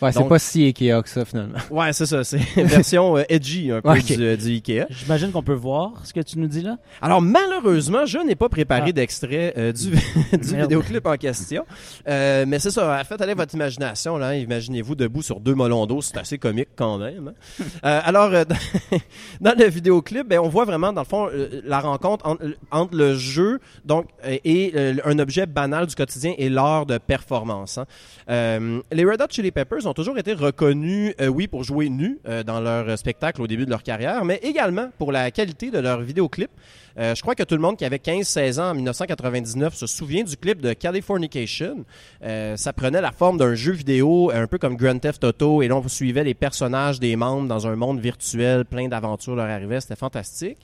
[0.03, 1.59] Ouais, c'est Donc- pas si Ikea que ça, finalement.
[1.71, 4.05] Ouais, c'est ça, c'est une version euh, edgy un peu Ok.
[4.05, 4.87] du, euh, du Ikea.
[4.91, 6.79] J'imagine qu'on peut voir ce que tu nous dis là.
[7.03, 8.93] Alors malheureusement, je n'ai pas préparé Ah.
[8.93, 9.91] d'extrait euh, du,
[10.39, 10.63] du Merde.
[10.71, 11.65] vidéoclip en question.
[12.09, 14.17] Euh, mais c'est ça, faites aller votre imagination.
[14.17, 17.33] Là, Imaginez-vous debout sur deux melons d'eau, c'est assez comique quand même.
[17.61, 17.65] hein.
[17.85, 18.57] Euh, alors, euh, dans,
[19.53, 22.95] dans le vidéoclip, ben, on voit vraiment, dans le fond, euh, la rencontre entre, entre
[22.97, 27.79] le jeu donc, euh, et euh, un objet banal du quotidien et l'art de performance.
[27.79, 27.87] hein.
[28.31, 32.19] Euh, les Red Hot Chili Peppers ont toujours été reconnus, euh, oui, pour jouer nus
[32.27, 35.79] euh, dans leur spectacle au début de leur carrière, mais également pour la qualité de
[35.79, 36.51] leurs vidéoclips.
[36.99, 40.25] Euh, je crois que tout le monde qui avait 15-16 ans en 1999 se souvient
[40.25, 41.85] du clip de Californication.
[42.23, 45.69] Euh, ça prenait la forme d'un jeu vidéo, un peu comme Grand Theft Auto, et
[45.69, 49.81] là on suivait les personnages des membres dans un monde virtuel, plein d'aventures leur arrivaient,
[49.81, 50.59] c'était fantastique.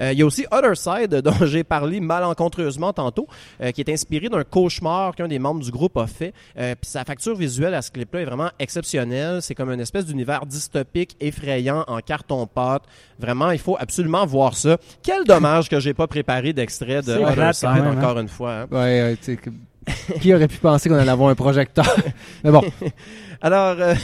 [0.00, 3.26] Euh, il y a aussi Other Side, dont j'ai parlé malencontreusement tantôt,
[3.74, 6.32] qui est inspiré d'un cauchemar qu'un des membres du groupe a fait.
[6.54, 9.42] Puis sa facture visuelle à ce clip-là est vraiment exceptionnelle.
[9.42, 12.82] C'est comme une espèce d'univers dystopique, effrayant, en carton-pâte.
[13.18, 14.78] Vraiment, il faut absolument voir ça.
[15.02, 17.96] Quel dommage que j'ai pas préparé d'extrait de plate Side, hein.
[17.96, 18.52] encore une fois.
[18.52, 18.66] hein.
[18.70, 19.38] Ouais, ouais,
[20.20, 21.86] qui aurait pu penser qu'on allait avoir un projecteur?
[22.44, 22.62] Mais bon,
[23.40, 23.94] Alors, euh,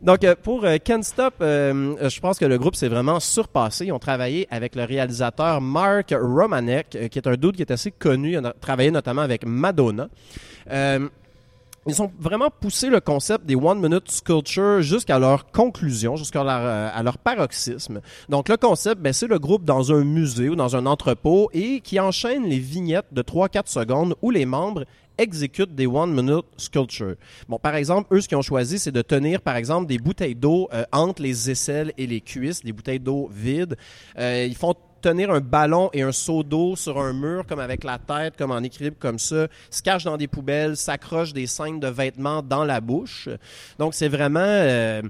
[0.00, 3.84] donc euh, pour euh, Can't Stop, euh, je pense que le groupe s'est vraiment surpassé.
[3.86, 7.90] Ils ont travaillé avec le réalisateur Mark Romanek, qui est un dude qui est assez
[7.90, 8.32] connu.
[8.32, 10.08] Il a travaillé notamment avec Madonna.
[10.70, 11.06] Euh,
[11.86, 16.60] ils ont vraiment poussé le concept des One Minute Sculpture jusqu'à leur conclusion, jusqu'à leur,
[16.60, 18.00] euh, à leur paroxysme.
[18.28, 21.80] Donc le concept, ben, c'est le groupe dans un musée ou dans un entrepôt et
[21.80, 24.84] qui enchaîne les vignettes de 3-4 secondes où les membres
[25.18, 27.16] exécutent des One Minute Sculpture.
[27.48, 30.34] Bon, par exemple, eux, ce qu'ils ont choisi, c'est de tenir, par exemple, des bouteilles
[30.34, 33.76] d'eau euh, entre les aisselles et les cuisses, des bouteilles d'eau vides.
[34.18, 37.84] Euh, ils font tenir un ballon et un seau d'eau sur un mur, comme avec
[37.84, 41.80] la tête, comme en équilibre, comme ça, se cachent dans des poubelles, s'accrochent des scènes
[41.80, 43.28] de vêtements dans la bouche.
[43.78, 45.02] Donc, c'est vraiment euh,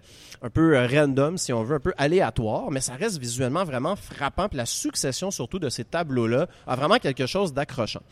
[0.43, 3.95] un peu euh, random, si on veut, un peu aléatoire, mais ça reste visuellement vraiment
[3.95, 4.49] frappant.
[4.49, 8.03] Puis la succession, surtout, de ces tableaux-là, a vraiment quelque chose d'accrochant.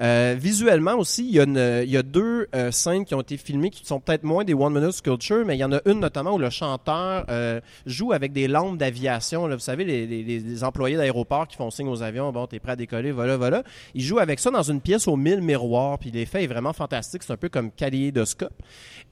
[0.00, 3.20] Euh, visuellement aussi, il y a, une- il y a deux euh, scènes qui ont
[3.22, 5.80] été filmées qui sont peut-être moins des One Minute Sculpture, mais il y en a
[5.86, 9.48] une notamment où le chanteur euh, joue avec des lampes d'aviation.
[9.48, 12.76] Vous savez, les, les- employés d'aéroport qui font signe aux avions, bon, t'es prêt à
[12.76, 13.62] décoller, voilà, voilà.
[13.94, 17.22] Il joue avec ça dans une pièce aux mille miroirs, puis l'effet est vraiment fantastique.
[17.22, 18.52] C'est un peu comme kaléidoscope.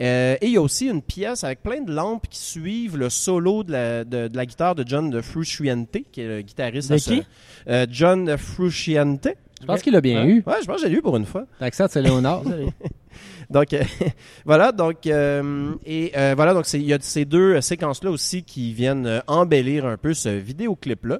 [0.02, 3.08] Euh, et il y a aussi une pièce avec plein de lampes qui suivent le
[3.10, 6.90] solo de la, de, de la guitare de John Frusciante, qui est le guitariste.
[6.92, 7.22] De qui?
[7.68, 9.28] Euh, John Frusciante.
[9.60, 10.30] Je pense qu'il a bien Ouais.
[10.30, 10.42] eu.
[10.46, 11.46] Ouais, je pense que j'ai lu pour une fois.
[11.60, 12.42] L'accent, c'est Léonard.
[13.50, 13.82] Donc euh,
[14.44, 18.42] voilà, donc euh, et euh, voilà, donc il y a ces deux séquences là aussi
[18.42, 21.18] qui viennent euh, embellir un peu ce vidéoclip là.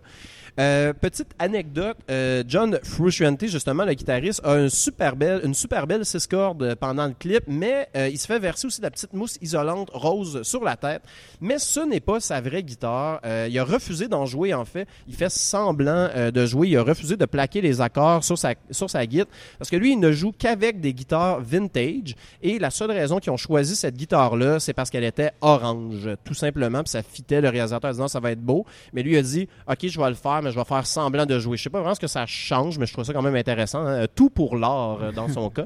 [0.60, 5.86] Euh, petite anecdote, euh, John Frusciante, justement, le guitariste, a une super belle, une super
[5.86, 8.90] belle six cordes pendant le clip, mais euh, il se fait verser aussi de la
[8.92, 11.02] petite mousse isolante rose sur la tête.
[11.40, 13.20] Mais ce n'est pas sa vraie guitare.
[13.24, 14.86] Euh, il a refusé d'en jouer, en fait.
[15.08, 16.68] Il fait semblant euh, de jouer.
[16.68, 19.26] Il a refusé de plaquer les accords sur sa, sur sa guitare
[19.58, 22.14] parce que lui, il ne joue qu'avec des guitares vintage.
[22.42, 26.34] Et la seule raison qu'ils ont choisi cette guitare-là, c'est parce qu'elle était orange, tout
[26.34, 26.82] simplement.
[26.82, 28.64] Puis ça fitait le réalisateur en disant ça va être beau.
[28.92, 31.38] Mais lui a dit OK, je vais le faire, mais je vais faire semblant de
[31.40, 31.56] jouer.
[31.56, 33.84] Je sais pas vraiment ce que ça change, mais je trouve ça quand même intéressant.
[33.84, 34.06] hein.
[34.14, 35.64] Tout pour l'art euh, dans son cas.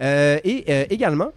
[0.00, 1.28] Euh, et euh, également,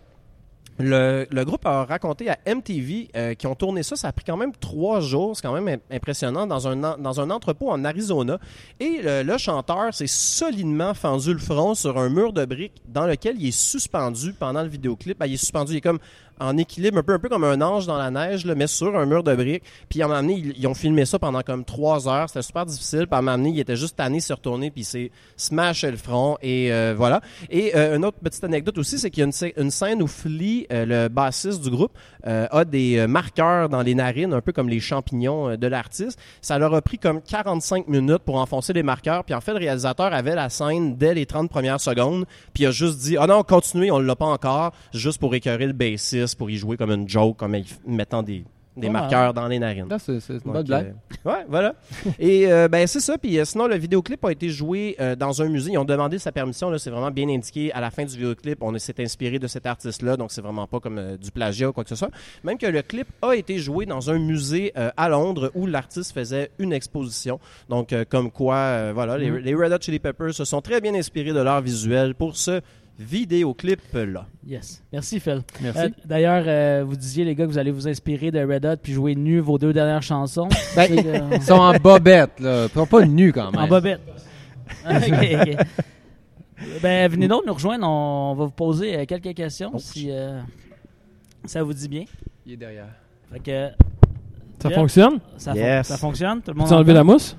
[0.80, 3.96] le, le groupe a raconté à MTV euh, qui ont tourné ça.
[3.96, 5.36] Ça a pris quand même trois jours.
[5.36, 8.40] C'est quand même im- impressionnant dans un, dans un entrepôt en Arizona.
[8.80, 13.06] Et le, le chanteur s'est solidement fendu le front sur un mur de briques dans
[13.06, 15.20] lequel il est suspendu pendant le vidéoclip.
[15.20, 16.00] Ben, il est suspendu, il est comme
[16.40, 19.06] en équilibre, un peu, un peu comme un ange dans la neige, mais sur un
[19.06, 19.64] mur de briques.
[19.90, 22.28] Puis à un moment donné, ils, ont filmé ça pendant comme trois heures.
[22.30, 23.08] C'était super difficile.
[23.08, 25.92] Puis à un moment donné, il était juste tanné de se retourner, puis s'est smashé
[25.92, 26.38] le front.
[26.42, 27.22] Et euh, voilà.
[27.50, 30.02] Et euh, une autre petite anecdote aussi, c'est qu'il y a une, sc- une scène
[30.02, 31.92] où Flea, euh, le bassiste du groupe,
[32.26, 36.18] a des marqueurs dans les narines, un peu comme les champignons de l'artiste.
[36.42, 39.26] Ça leur a pris comme 45 minutes pour enfoncer les marqueurs.
[39.26, 42.26] Puis en fait, le réalisateur avait la scène dès les 30 premières secondes.
[42.54, 45.68] Puis il a juste dit, ah non, continuez, on l'a pas encore, juste pour écœurer
[45.68, 47.56] le bassiste, pour y jouer comme une joke, comme
[47.86, 48.44] mettant des,
[48.76, 48.90] des Ouais.
[48.94, 49.88] marqueurs dans les narines.
[49.88, 50.96] Là, c'est une Donc, bonne blague.
[51.26, 51.76] euh, ouais, voilà.
[52.20, 53.20] Et euh, ben c'est ça.
[53.20, 55.74] Puis euh, sinon, le vidéoclip a été joué dans un musée.
[55.74, 56.76] Ils ont demandé sa permission.
[56.80, 58.64] C'est vraiment bien indiqué à la fin du vidéoclip.
[58.64, 61.84] On s'est inspiré de cet artiste-là, donc c'est vraiment pas comme du plagiat ou quoi
[61.84, 62.10] que ce soit.
[62.44, 66.50] Même que le clip a été joué dans un musée à Londres où l'artiste faisait
[66.58, 67.40] une exposition.
[67.70, 69.38] Donc comme quoi, voilà, les, Mhm.
[69.38, 72.60] les Red Hot Chili Peppers se sont très bien inspirés de leur visuel pour ce
[73.00, 74.26] vidéoclip-là.
[74.46, 74.84] Yes.
[74.92, 75.42] Merci, Phil.
[75.62, 75.80] Merci.
[75.80, 78.76] Euh, D'ailleurs, euh, vous disiez, les gars, que vous allez vous inspirer de Red Hot
[78.82, 80.50] puis jouer nu vos deux dernières chansons.
[80.76, 82.66] Ben, euh, Ils sont en bobette, là.
[82.66, 83.62] Ils sont pas nus quand même.
[83.62, 84.02] en bobette.
[84.90, 85.58] ok, ok.
[86.82, 87.88] Ben, venez donc nous rejoindre.
[87.88, 89.80] On va vous poser quelques questions Oh.
[89.80, 90.40] si euh,
[91.46, 92.06] ça vous dit bien.
[92.46, 92.90] Il est derrière.
[93.32, 93.70] Fait que
[94.62, 95.20] Ça fonctionne?
[95.38, 95.88] ça, fon- Yes.
[95.88, 96.42] ça fonctionne?
[96.42, 97.00] Tout le monde enlever entend?
[97.00, 97.38] la mousse?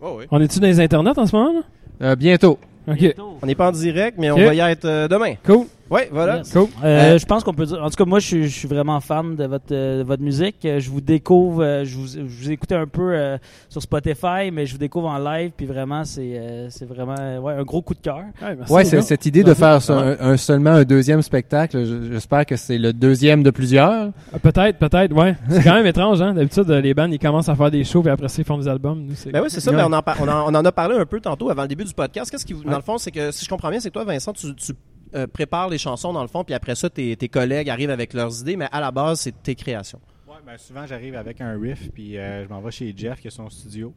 [0.00, 0.24] Oh oui.
[0.30, 1.52] On est-tu dans les internets en ce moment?
[1.52, 1.60] là?
[2.02, 2.58] Euh, bientôt.
[2.88, 2.98] OK.
[2.98, 3.38] Bientôt.
[3.42, 5.34] On n'est pas en direct, mais on va y être euh, demain.
[5.44, 5.66] Cool.
[5.90, 6.38] Oui, voilà.
[6.38, 6.52] Yes.
[6.52, 6.68] Cool.
[6.84, 7.82] Euh, Euh, je pense qu'on peut dire.
[7.82, 10.22] En tout cas, moi, je suis, je suis vraiment fan de votre, euh, de votre
[10.22, 10.56] musique.
[10.64, 11.62] Euh, Je vous découvre.
[11.64, 15.08] euh, je, vous, je vous écoutais un peu euh, sur Spotify, mais je vous découvre
[15.08, 15.52] en live.
[15.56, 18.16] Puis vraiment, c'est euh, c'est vraiment euh, ouais, un gros coup de cœur.
[18.42, 21.84] Ouais, merci, Ouais, les c'est cette idée de faire un, un- seulement un deuxième spectacle.
[21.84, 24.10] je- J'espère que c'est le deuxième de plusieurs.
[24.32, 25.36] Ah, Peut-être, peut-être, ouais.
[25.48, 26.34] C'est quand même étrange, hein.
[26.34, 28.58] D'habitude, euh, les bands, ils commencent à faire des shows, puis après ça, ils font
[28.58, 29.04] des albums.
[29.06, 29.30] Nous, c'est...
[29.30, 29.70] Ben oui, c'est ça.
[29.70, 29.76] Ouais.
[29.78, 31.68] mais on, en par- on, en, on en a parlé un peu tantôt avant le
[31.68, 32.30] début du podcast.
[32.30, 34.04] Qu'est-ce qui, vous- dans le fond, c'est que si je comprends bien, c'est que toi,
[34.04, 34.72] Vincent, tu, tu,
[35.14, 38.12] euh, prépares les chansons dans le fond, puis après ça, tes, tes collègues arrivent avec
[38.12, 40.00] leurs idées, mais à la base, c'est tes créations.
[40.26, 43.28] Ouais, ben souvent j'arrive avec un riff, puis euh, je m'en vais chez Jeff qui
[43.28, 43.94] a son studio.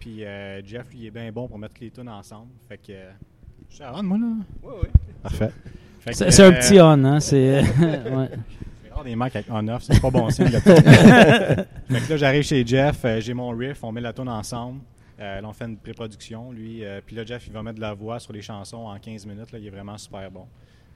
[0.00, 2.48] Puis euh, Jeff, lui, il est bien bon pour mettre les tunes ensemble.
[2.68, 2.92] Fait que.
[3.68, 4.26] je suis à rendre, moi, là.
[4.62, 4.88] Oui, oui.
[5.22, 5.50] Parfait.
[6.12, 7.20] C'est un euh, petit on, hein.
[7.20, 7.60] C'est.
[7.80, 8.30] ouais.
[8.82, 10.48] C'est rare des mecs avec on-off, c'est pas bon signe.
[10.48, 10.60] là.
[10.62, 14.80] fait que là, j'arrive chez Jeff, j'ai mon riff, on met la tune ensemble.
[15.20, 16.84] Euh, là, on fait une pré-production, lui.
[16.84, 19.26] euh, puis là, Jeff, il va mettre de la voix sur les chansons en 15
[19.26, 19.50] minutes.
[19.52, 20.46] Là, il est vraiment super bon.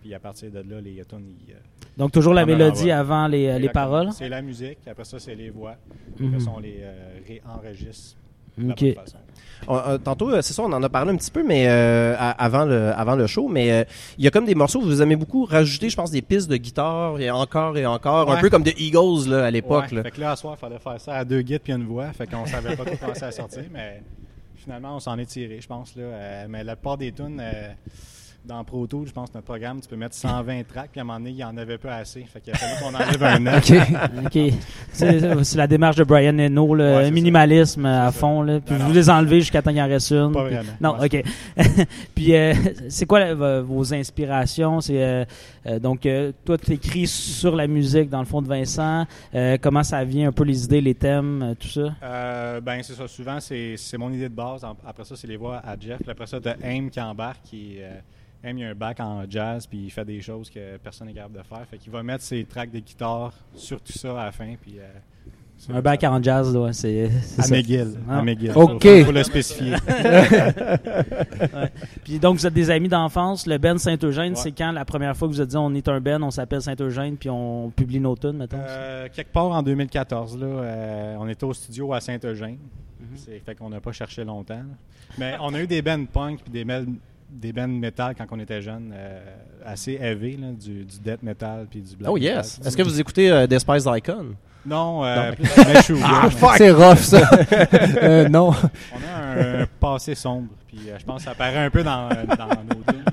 [0.01, 1.59] Puis à partir de là, les tunes, il, euh,
[1.97, 4.12] Donc, toujours la mélodie avant les, les paroles.
[4.12, 5.77] C'est la musique, après ça, c'est les voix.
[6.18, 6.29] Mhm.
[6.29, 6.85] Après ça, on les
[7.27, 8.16] réenregistre
[8.59, 8.81] Ok.
[8.81, 9.17] bonne façon.
[9.69, 12.17] On- euh, tantôt, euh, c'est ça, on en a parlé un petit peu, mais euh,
[12.19, 13.85] avant le avant le show, mais euh,
[14.19, 16.51] il y a comme des morceaux où vous aimez beaucoup rajouter, je pense, des pistes
[16.51, 19.85] de guitare et encore et encore, un peu comme The Eagles là, à l'époque.
[19.91, 20.03] Ouais, là.
[20.03, 22.13] Fait que là, à soir, il fallait faire ça à deux guides puis une voix.
[22.13, 24.03] Fait qu'on savait pas trop comment ça allait sortir, mais
[24.57, 25.95] finalement, on s'en est tiré, je pense.
[25.95, 26.03] Là.
[26.03, 27.69] Euh, mais la plupart des tunes, euh,
[28.45, 31.07] dans Pro Tools, je pense, notre programme, tu peux mettre 120 tracks, puis à un
[31.07, 32.22] moment donné, il n'y en avait pas assez.
[32.24, 33.70] Fait qu'il a fallu qu'on enlève un neuf.
[34.24, 34.55] Ok.
[34.93, 38.43] C'est c'est la démarche de Brian Eno, le Ouais, minimalisme à fond.
[38.43, 38.59] Là.
[38.61, 38.95] Puis Non, vous non.
[38.95, 40.32] les enlevez jusqu'à temps qu'il en reste une.
[40.32, 40.72] Pas puis- vraiment.
[40.80, 41.24] Non, Ouais, ok.
[42.14, 42.53] Puis euh,
[42.88, 44.80] c'est quoi vo- vos inspirations?
[44.80, 45.24] C'est euh,
[45.66, 49.07] euh, donc euh, toi tu écris sur la musique dans le fond de Vincent.
[49.34, 51.95] Euh, comment ça vient un peu les idées, les thèmes, euh, tout ça?
[52.03, 53.07] Euh, ben, c'est ça.
[53.07, 54.64] Souvent, c'est c'est mon idée de base.
[54.86, 55.99] Après ça, c'est les voix à Jeff.
[56.01, 57.43] Puis après ça, t'as Aim qui embarque.
[57.45, 57.76] Qui,
[58.45, 61.14] Aim, il a un bac en jazz, puis il fait des choses que personne n'est
[61.14, 61.64] capable de faire.
[61.70, 64.55] Fait qu'il va mettre ses tracks de guitare sur tout ça à la fin.
[64.61, 67.47] Puis, euh, Un bac en jazz, là, c'est À.
[67.49, 67.95] McGill.
[68.09, 68.18] Ah.
[68.18, 68.51] À McGill.
[68.57, 68.82] Ok.
[68.84, 69.76] Faut, faut le spécifier.
[72.05, 73.47] Puis donc vous êtes des amis d'enfance.
[73.47, 74.38] Le Ben Saint-Eugène, Ouais.
[74.38, 76.62] c'est quand la première fois que vous avez dit on est un Ben, on s'appelle
[76.62, 78.59] Saint-Eugène, puis on publie nos tunes, mettons?
[78.61, 82.59] Euh, quelque part en 2014, là, euh, on était au studio à Saint-Eugène.
[83.16, 84.55] C'est fait qu'on n'a pas cherché longtemps.
[84.55, 84.62] là.
[85.18, 86.86] Mais on a eu des bands punk puis des, mel-
[87.33, 89.20] des bands metal quand on était jeunes, euh,
[89.64, 92.61] assez heavy, là, du, du death metal puis du black Oh yes.
[92.64, 94.35] Est-ce que vous écoutez euh, Despise Icon
[94.66, 95.33] Non, euh,
[95.72, 96.07] Meshuggah,
[96.43, 96.55] Ah!
[96.57, 97.28] C'est rough, ça.
[98.03, 98.51] Euh, non.
[98.95, 102.09] On a un, passé sombre, puis euh, je pense que ça apparaît un peu dans,
[102.09, 103.05] dans nos tunes.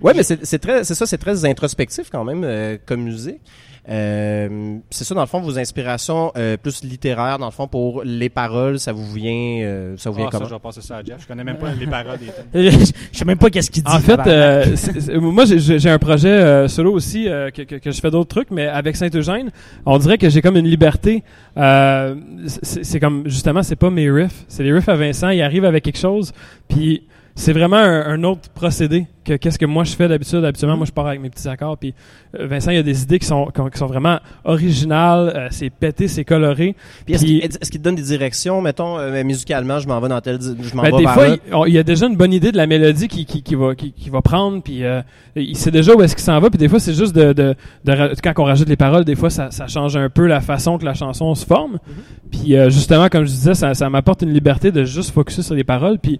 [0.00, 3.40] Ouais, mais c'est c'est très, c'est ça, c'est très introspectif quand même euh, comme musique.
[3.88, 8.02] Euh, c'est ça dans le fond vos inspirations euh, plus littéraires dans le fond pour
[8.04, 10.98] les paroles, ça vous vient, euh, ça vous vient Ah, ça, je vais passer ça
[10.98, 11.16] à Jeff.
[11.22, 12.18] Je connais même pas les paroles
[12.52, 12.70] des.
[13.12, 13.90] Je sais même pas qu'est-ce qu'il dit.
[13.90, 17.50] En fait, euh, c'est- c'est- moi j'ai- j'ai j'ai un projet euh, solo aussi euh,
[17.50, 19.50] que, que, que je fais d'autres trucs, mais avec Saint-Eugène,
[19.86, 21.22] on dirait que j'ai comme une liberté.
[21.56, 22.14] Euh,
[22.46, 25.30] c'est c'est comme justement, c'est pas mes riffs, c'est les riffs à Vincent.
[25.30, 26.32] Il arrive avec quelque chose,
[26.68, 27.04] puis
[27.38, 30.44] c'est vraiment un, un autre procédé que qu'est-ce que moi je fais d'habitude.
[30.44, 31.94] Habituellement, moi je pars avec mes petits accords, puis
[32.38, 35.32] euh, Vincent il y a des idées qui sont qui, sont vraiment originales.
[35.36, 36.74] euh, c'est pété, c'est coloré.
[37.06, 40.38] Puis est-ce qu'il te donne des directions, mettons euh, musicalement, je m'en vais dans tel,
[40.40, 41.36] je m'en Ben, vais des vers fois, là?
[41.46, 43.54] il, on- il y a déjà une bonne idée de la mélodie qui, qui, qui
[43.54, 45.02] va, qui, qui va prendre, puis euh,
[45.36, 47.54] il sait déjà où est-ce qu'il s'en va, puis des fois, c'est juste de, de,
[47.84, 50.78] de quand on rajoute les paroles, des fois, ça, ça change un peu la façon
[50.78, 51.74] que la chanson se forme.
[51.76, 52.30] Mm-hmm.
[52.30, 55.54] Puis euh, justement, comme je disais, ça, ça m'apporte une liberté de juste focuser sur
[55.54, 56.18] les paroles, puis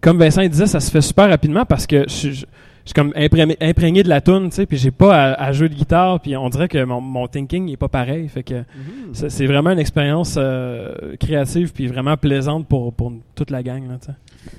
[0.00, 2.44] comme Vincent disait, ça se fait super rapidement parce que je, suis- je, je
[2.86, 5.68] suis comme imprégné, imprégné de la tune, tu sais, puis j'ai pas à, à jouer
[5.68, 9.28] de guitare, puis on dirait que mon, mon thinking est pas pareil, fait que Mm-hmm.
[9.28, 13.96] c'est vraiment une expérience euh, créative puis vraiment plaisante pour, pour toute la gang, là,
[14.00, 14.12] tu sais.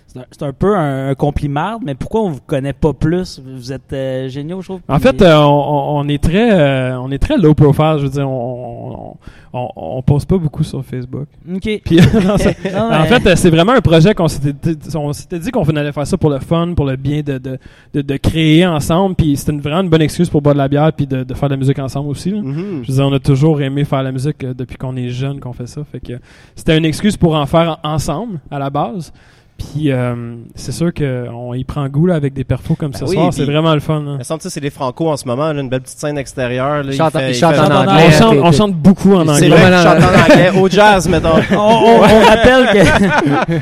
[0.08, 3.40] C'est un, peu un, un compliment, mais pourquoi on vous connaît pas plus?
[3.46, 4.82] Vous êtes euh, géniaux, je trouve.
[4.90, 7.96] En fait, euh, on, est très, euh, on est très low profile.
[8.00, 9.16] Je veux dire, on,
[9.54, 11.28] on, on, on poste pas beaucoup sur Facebook.
[11.54, 11.82] ok.
[11.86, 15.38] Puis, non, ça- Non, en fait, c'est vraiment un projet qu'on s'était, dit- on s'était
[15.40, 17.60] dit qu'on allait faire ça pour le fun, pour le bien de, de,
[17.94, 19.14] de, de créer ensemble.
[19.16, 21.34] Puis c'était une, vraiment une bonne excuse pour boire de la bière puis de, de
[21.36, 22.32] faire de la musique ensemble aussi.
[22.34, 22.82] Mhm.
[22.84, 25.54] Je veux dire, on a toujours aimé faire la musique depuis qu'on est jeune qu'on
[25.54, 25.82] fait ça.
[25.92, 26.14] Fait que
[26.56, 29.14] c'était une excuse pour en faire en- ensemble à la base.
[29.60, 33.06] Puis euh, c'est sûr qu'on y prend goût là, avec des perfos comme ce Ben
[33.10, 33.34] oui, soir.
[33.34, 34.02] C'est vraiment le fun.
[34.02, 34.18] là.
[34.40, 36.84] Que c'est les Franco en ce moment, là, une belle petite scène extérieure.
[36.84, 38.06] Là, Il chante- fait- il chante fait- en anglais.
[38.08, 39.50] On chante, T'es- on chante beaucoup en C'est anglais.
[39.50, 41.30] vrai qu'il chante en anglais, au jazz, mettons.
[41.52, 43.54] on, on- on rappelle que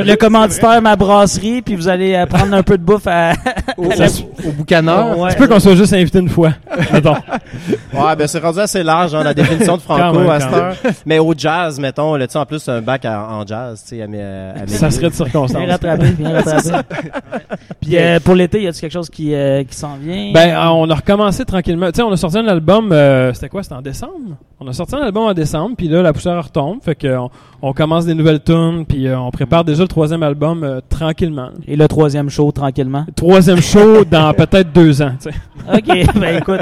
[0.00, 3.32] le commanditaire ma brasserie, puis vous allez euh, prendre un peu de bouffe à.
[3.76, 5.18] Au, à la- au- au boucaneur.
[5.18, 5.32] Ouais.
[5.32, 6.52] Tu peux qu'on soit juste invité une fois.
[6.92, 7.14] Mettons.
[7.92, 10.74] Ouais, ben c'est rendu assez large, hein, la définition de Franco même, à cette heure.
[11.04, 13.96] Mais au jazz, mettons, là, tu sais, en plus, un bac à- en jazz, tu
[13.96, 15.60] sais, à, mes- à mes- Ça serait de circonstance.
[15.60, 16.70] Bien rattrapé, bien rattrapé.
[17.80, 20.32] Puis euh, pour l'été, y a-tu quelque chose qui, euh, qui s'en vient?
[20.32, 21.90] Ben, on a recommencé tranquillement.
[21.90, 23.62] Tu sais, on a sorti un album, euh, c'était quoi?
[23.62, 24.36] C'était en décembre?
[24.58, 26.78] On a sorti un album en décembre, puis là, la poussière retombe.
[26.82, 27.30] Fait que on,
[27.62, 31.50] on commence des nouvelles tunes, puis euh, on prépare déjà le troisième album euh, tranquillement.
[31.66, 33.06] Et le troisième show, tranquillement?
[33.14, 35.36] Troisième show dans peut-être deux ans, tu sais.
[35.72, 36.60] OK, ben écoute,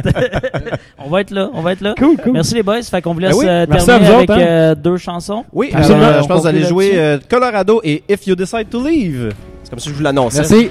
[0.99, 1.95] on va être là, on va être là.
[1.99, 2.33] Cool, cool.
[2.33, 4.47] Merci les boys, fait qu'on vous laisse Ben oui, euh, terminer vous avec autres, hein.
[4.47, 5.45] euh, deux chansons.
[5.53, 6.05] Oui, Absolument.
[6.07, 9.33] Euh, je pense que vous allez jouer euh, Colorado et If You Decide to Leave.
[9.63, 10.41] C'est comme ça que je vous l'annonçais.
[10.41, 10.71] Merci.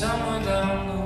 [0.00, 0.99] Somewhere down the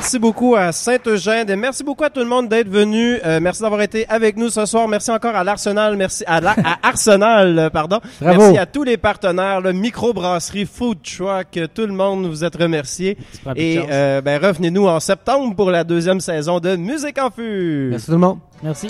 [0.00, 3.18] merci beaucoup à Saint-Eugène et merci beaucoup à tout le monde d'être venu.
[3.22, 4.88] Euh, merci d'avoir été avec nous ce soir.
[4.88, 8.00] Merci encore à l'Arsenal, merci à, la- à Arsenal, euh, pardon.
[8.18, 8.38] Bravo.
[8.40, 12.56] Merci à tous les partenaires, le microbrasserie, food truck, euh, tout le monde vous êtes
[12.56, 13.18] remerciés.
[13.44, 17.88] De Et euh, ben revenez-nous en septembre pour la deuxième saison de Musique en Fût.
[17.90, 18.38] Merci tout le monde.
[18.62, 18.86] Merci.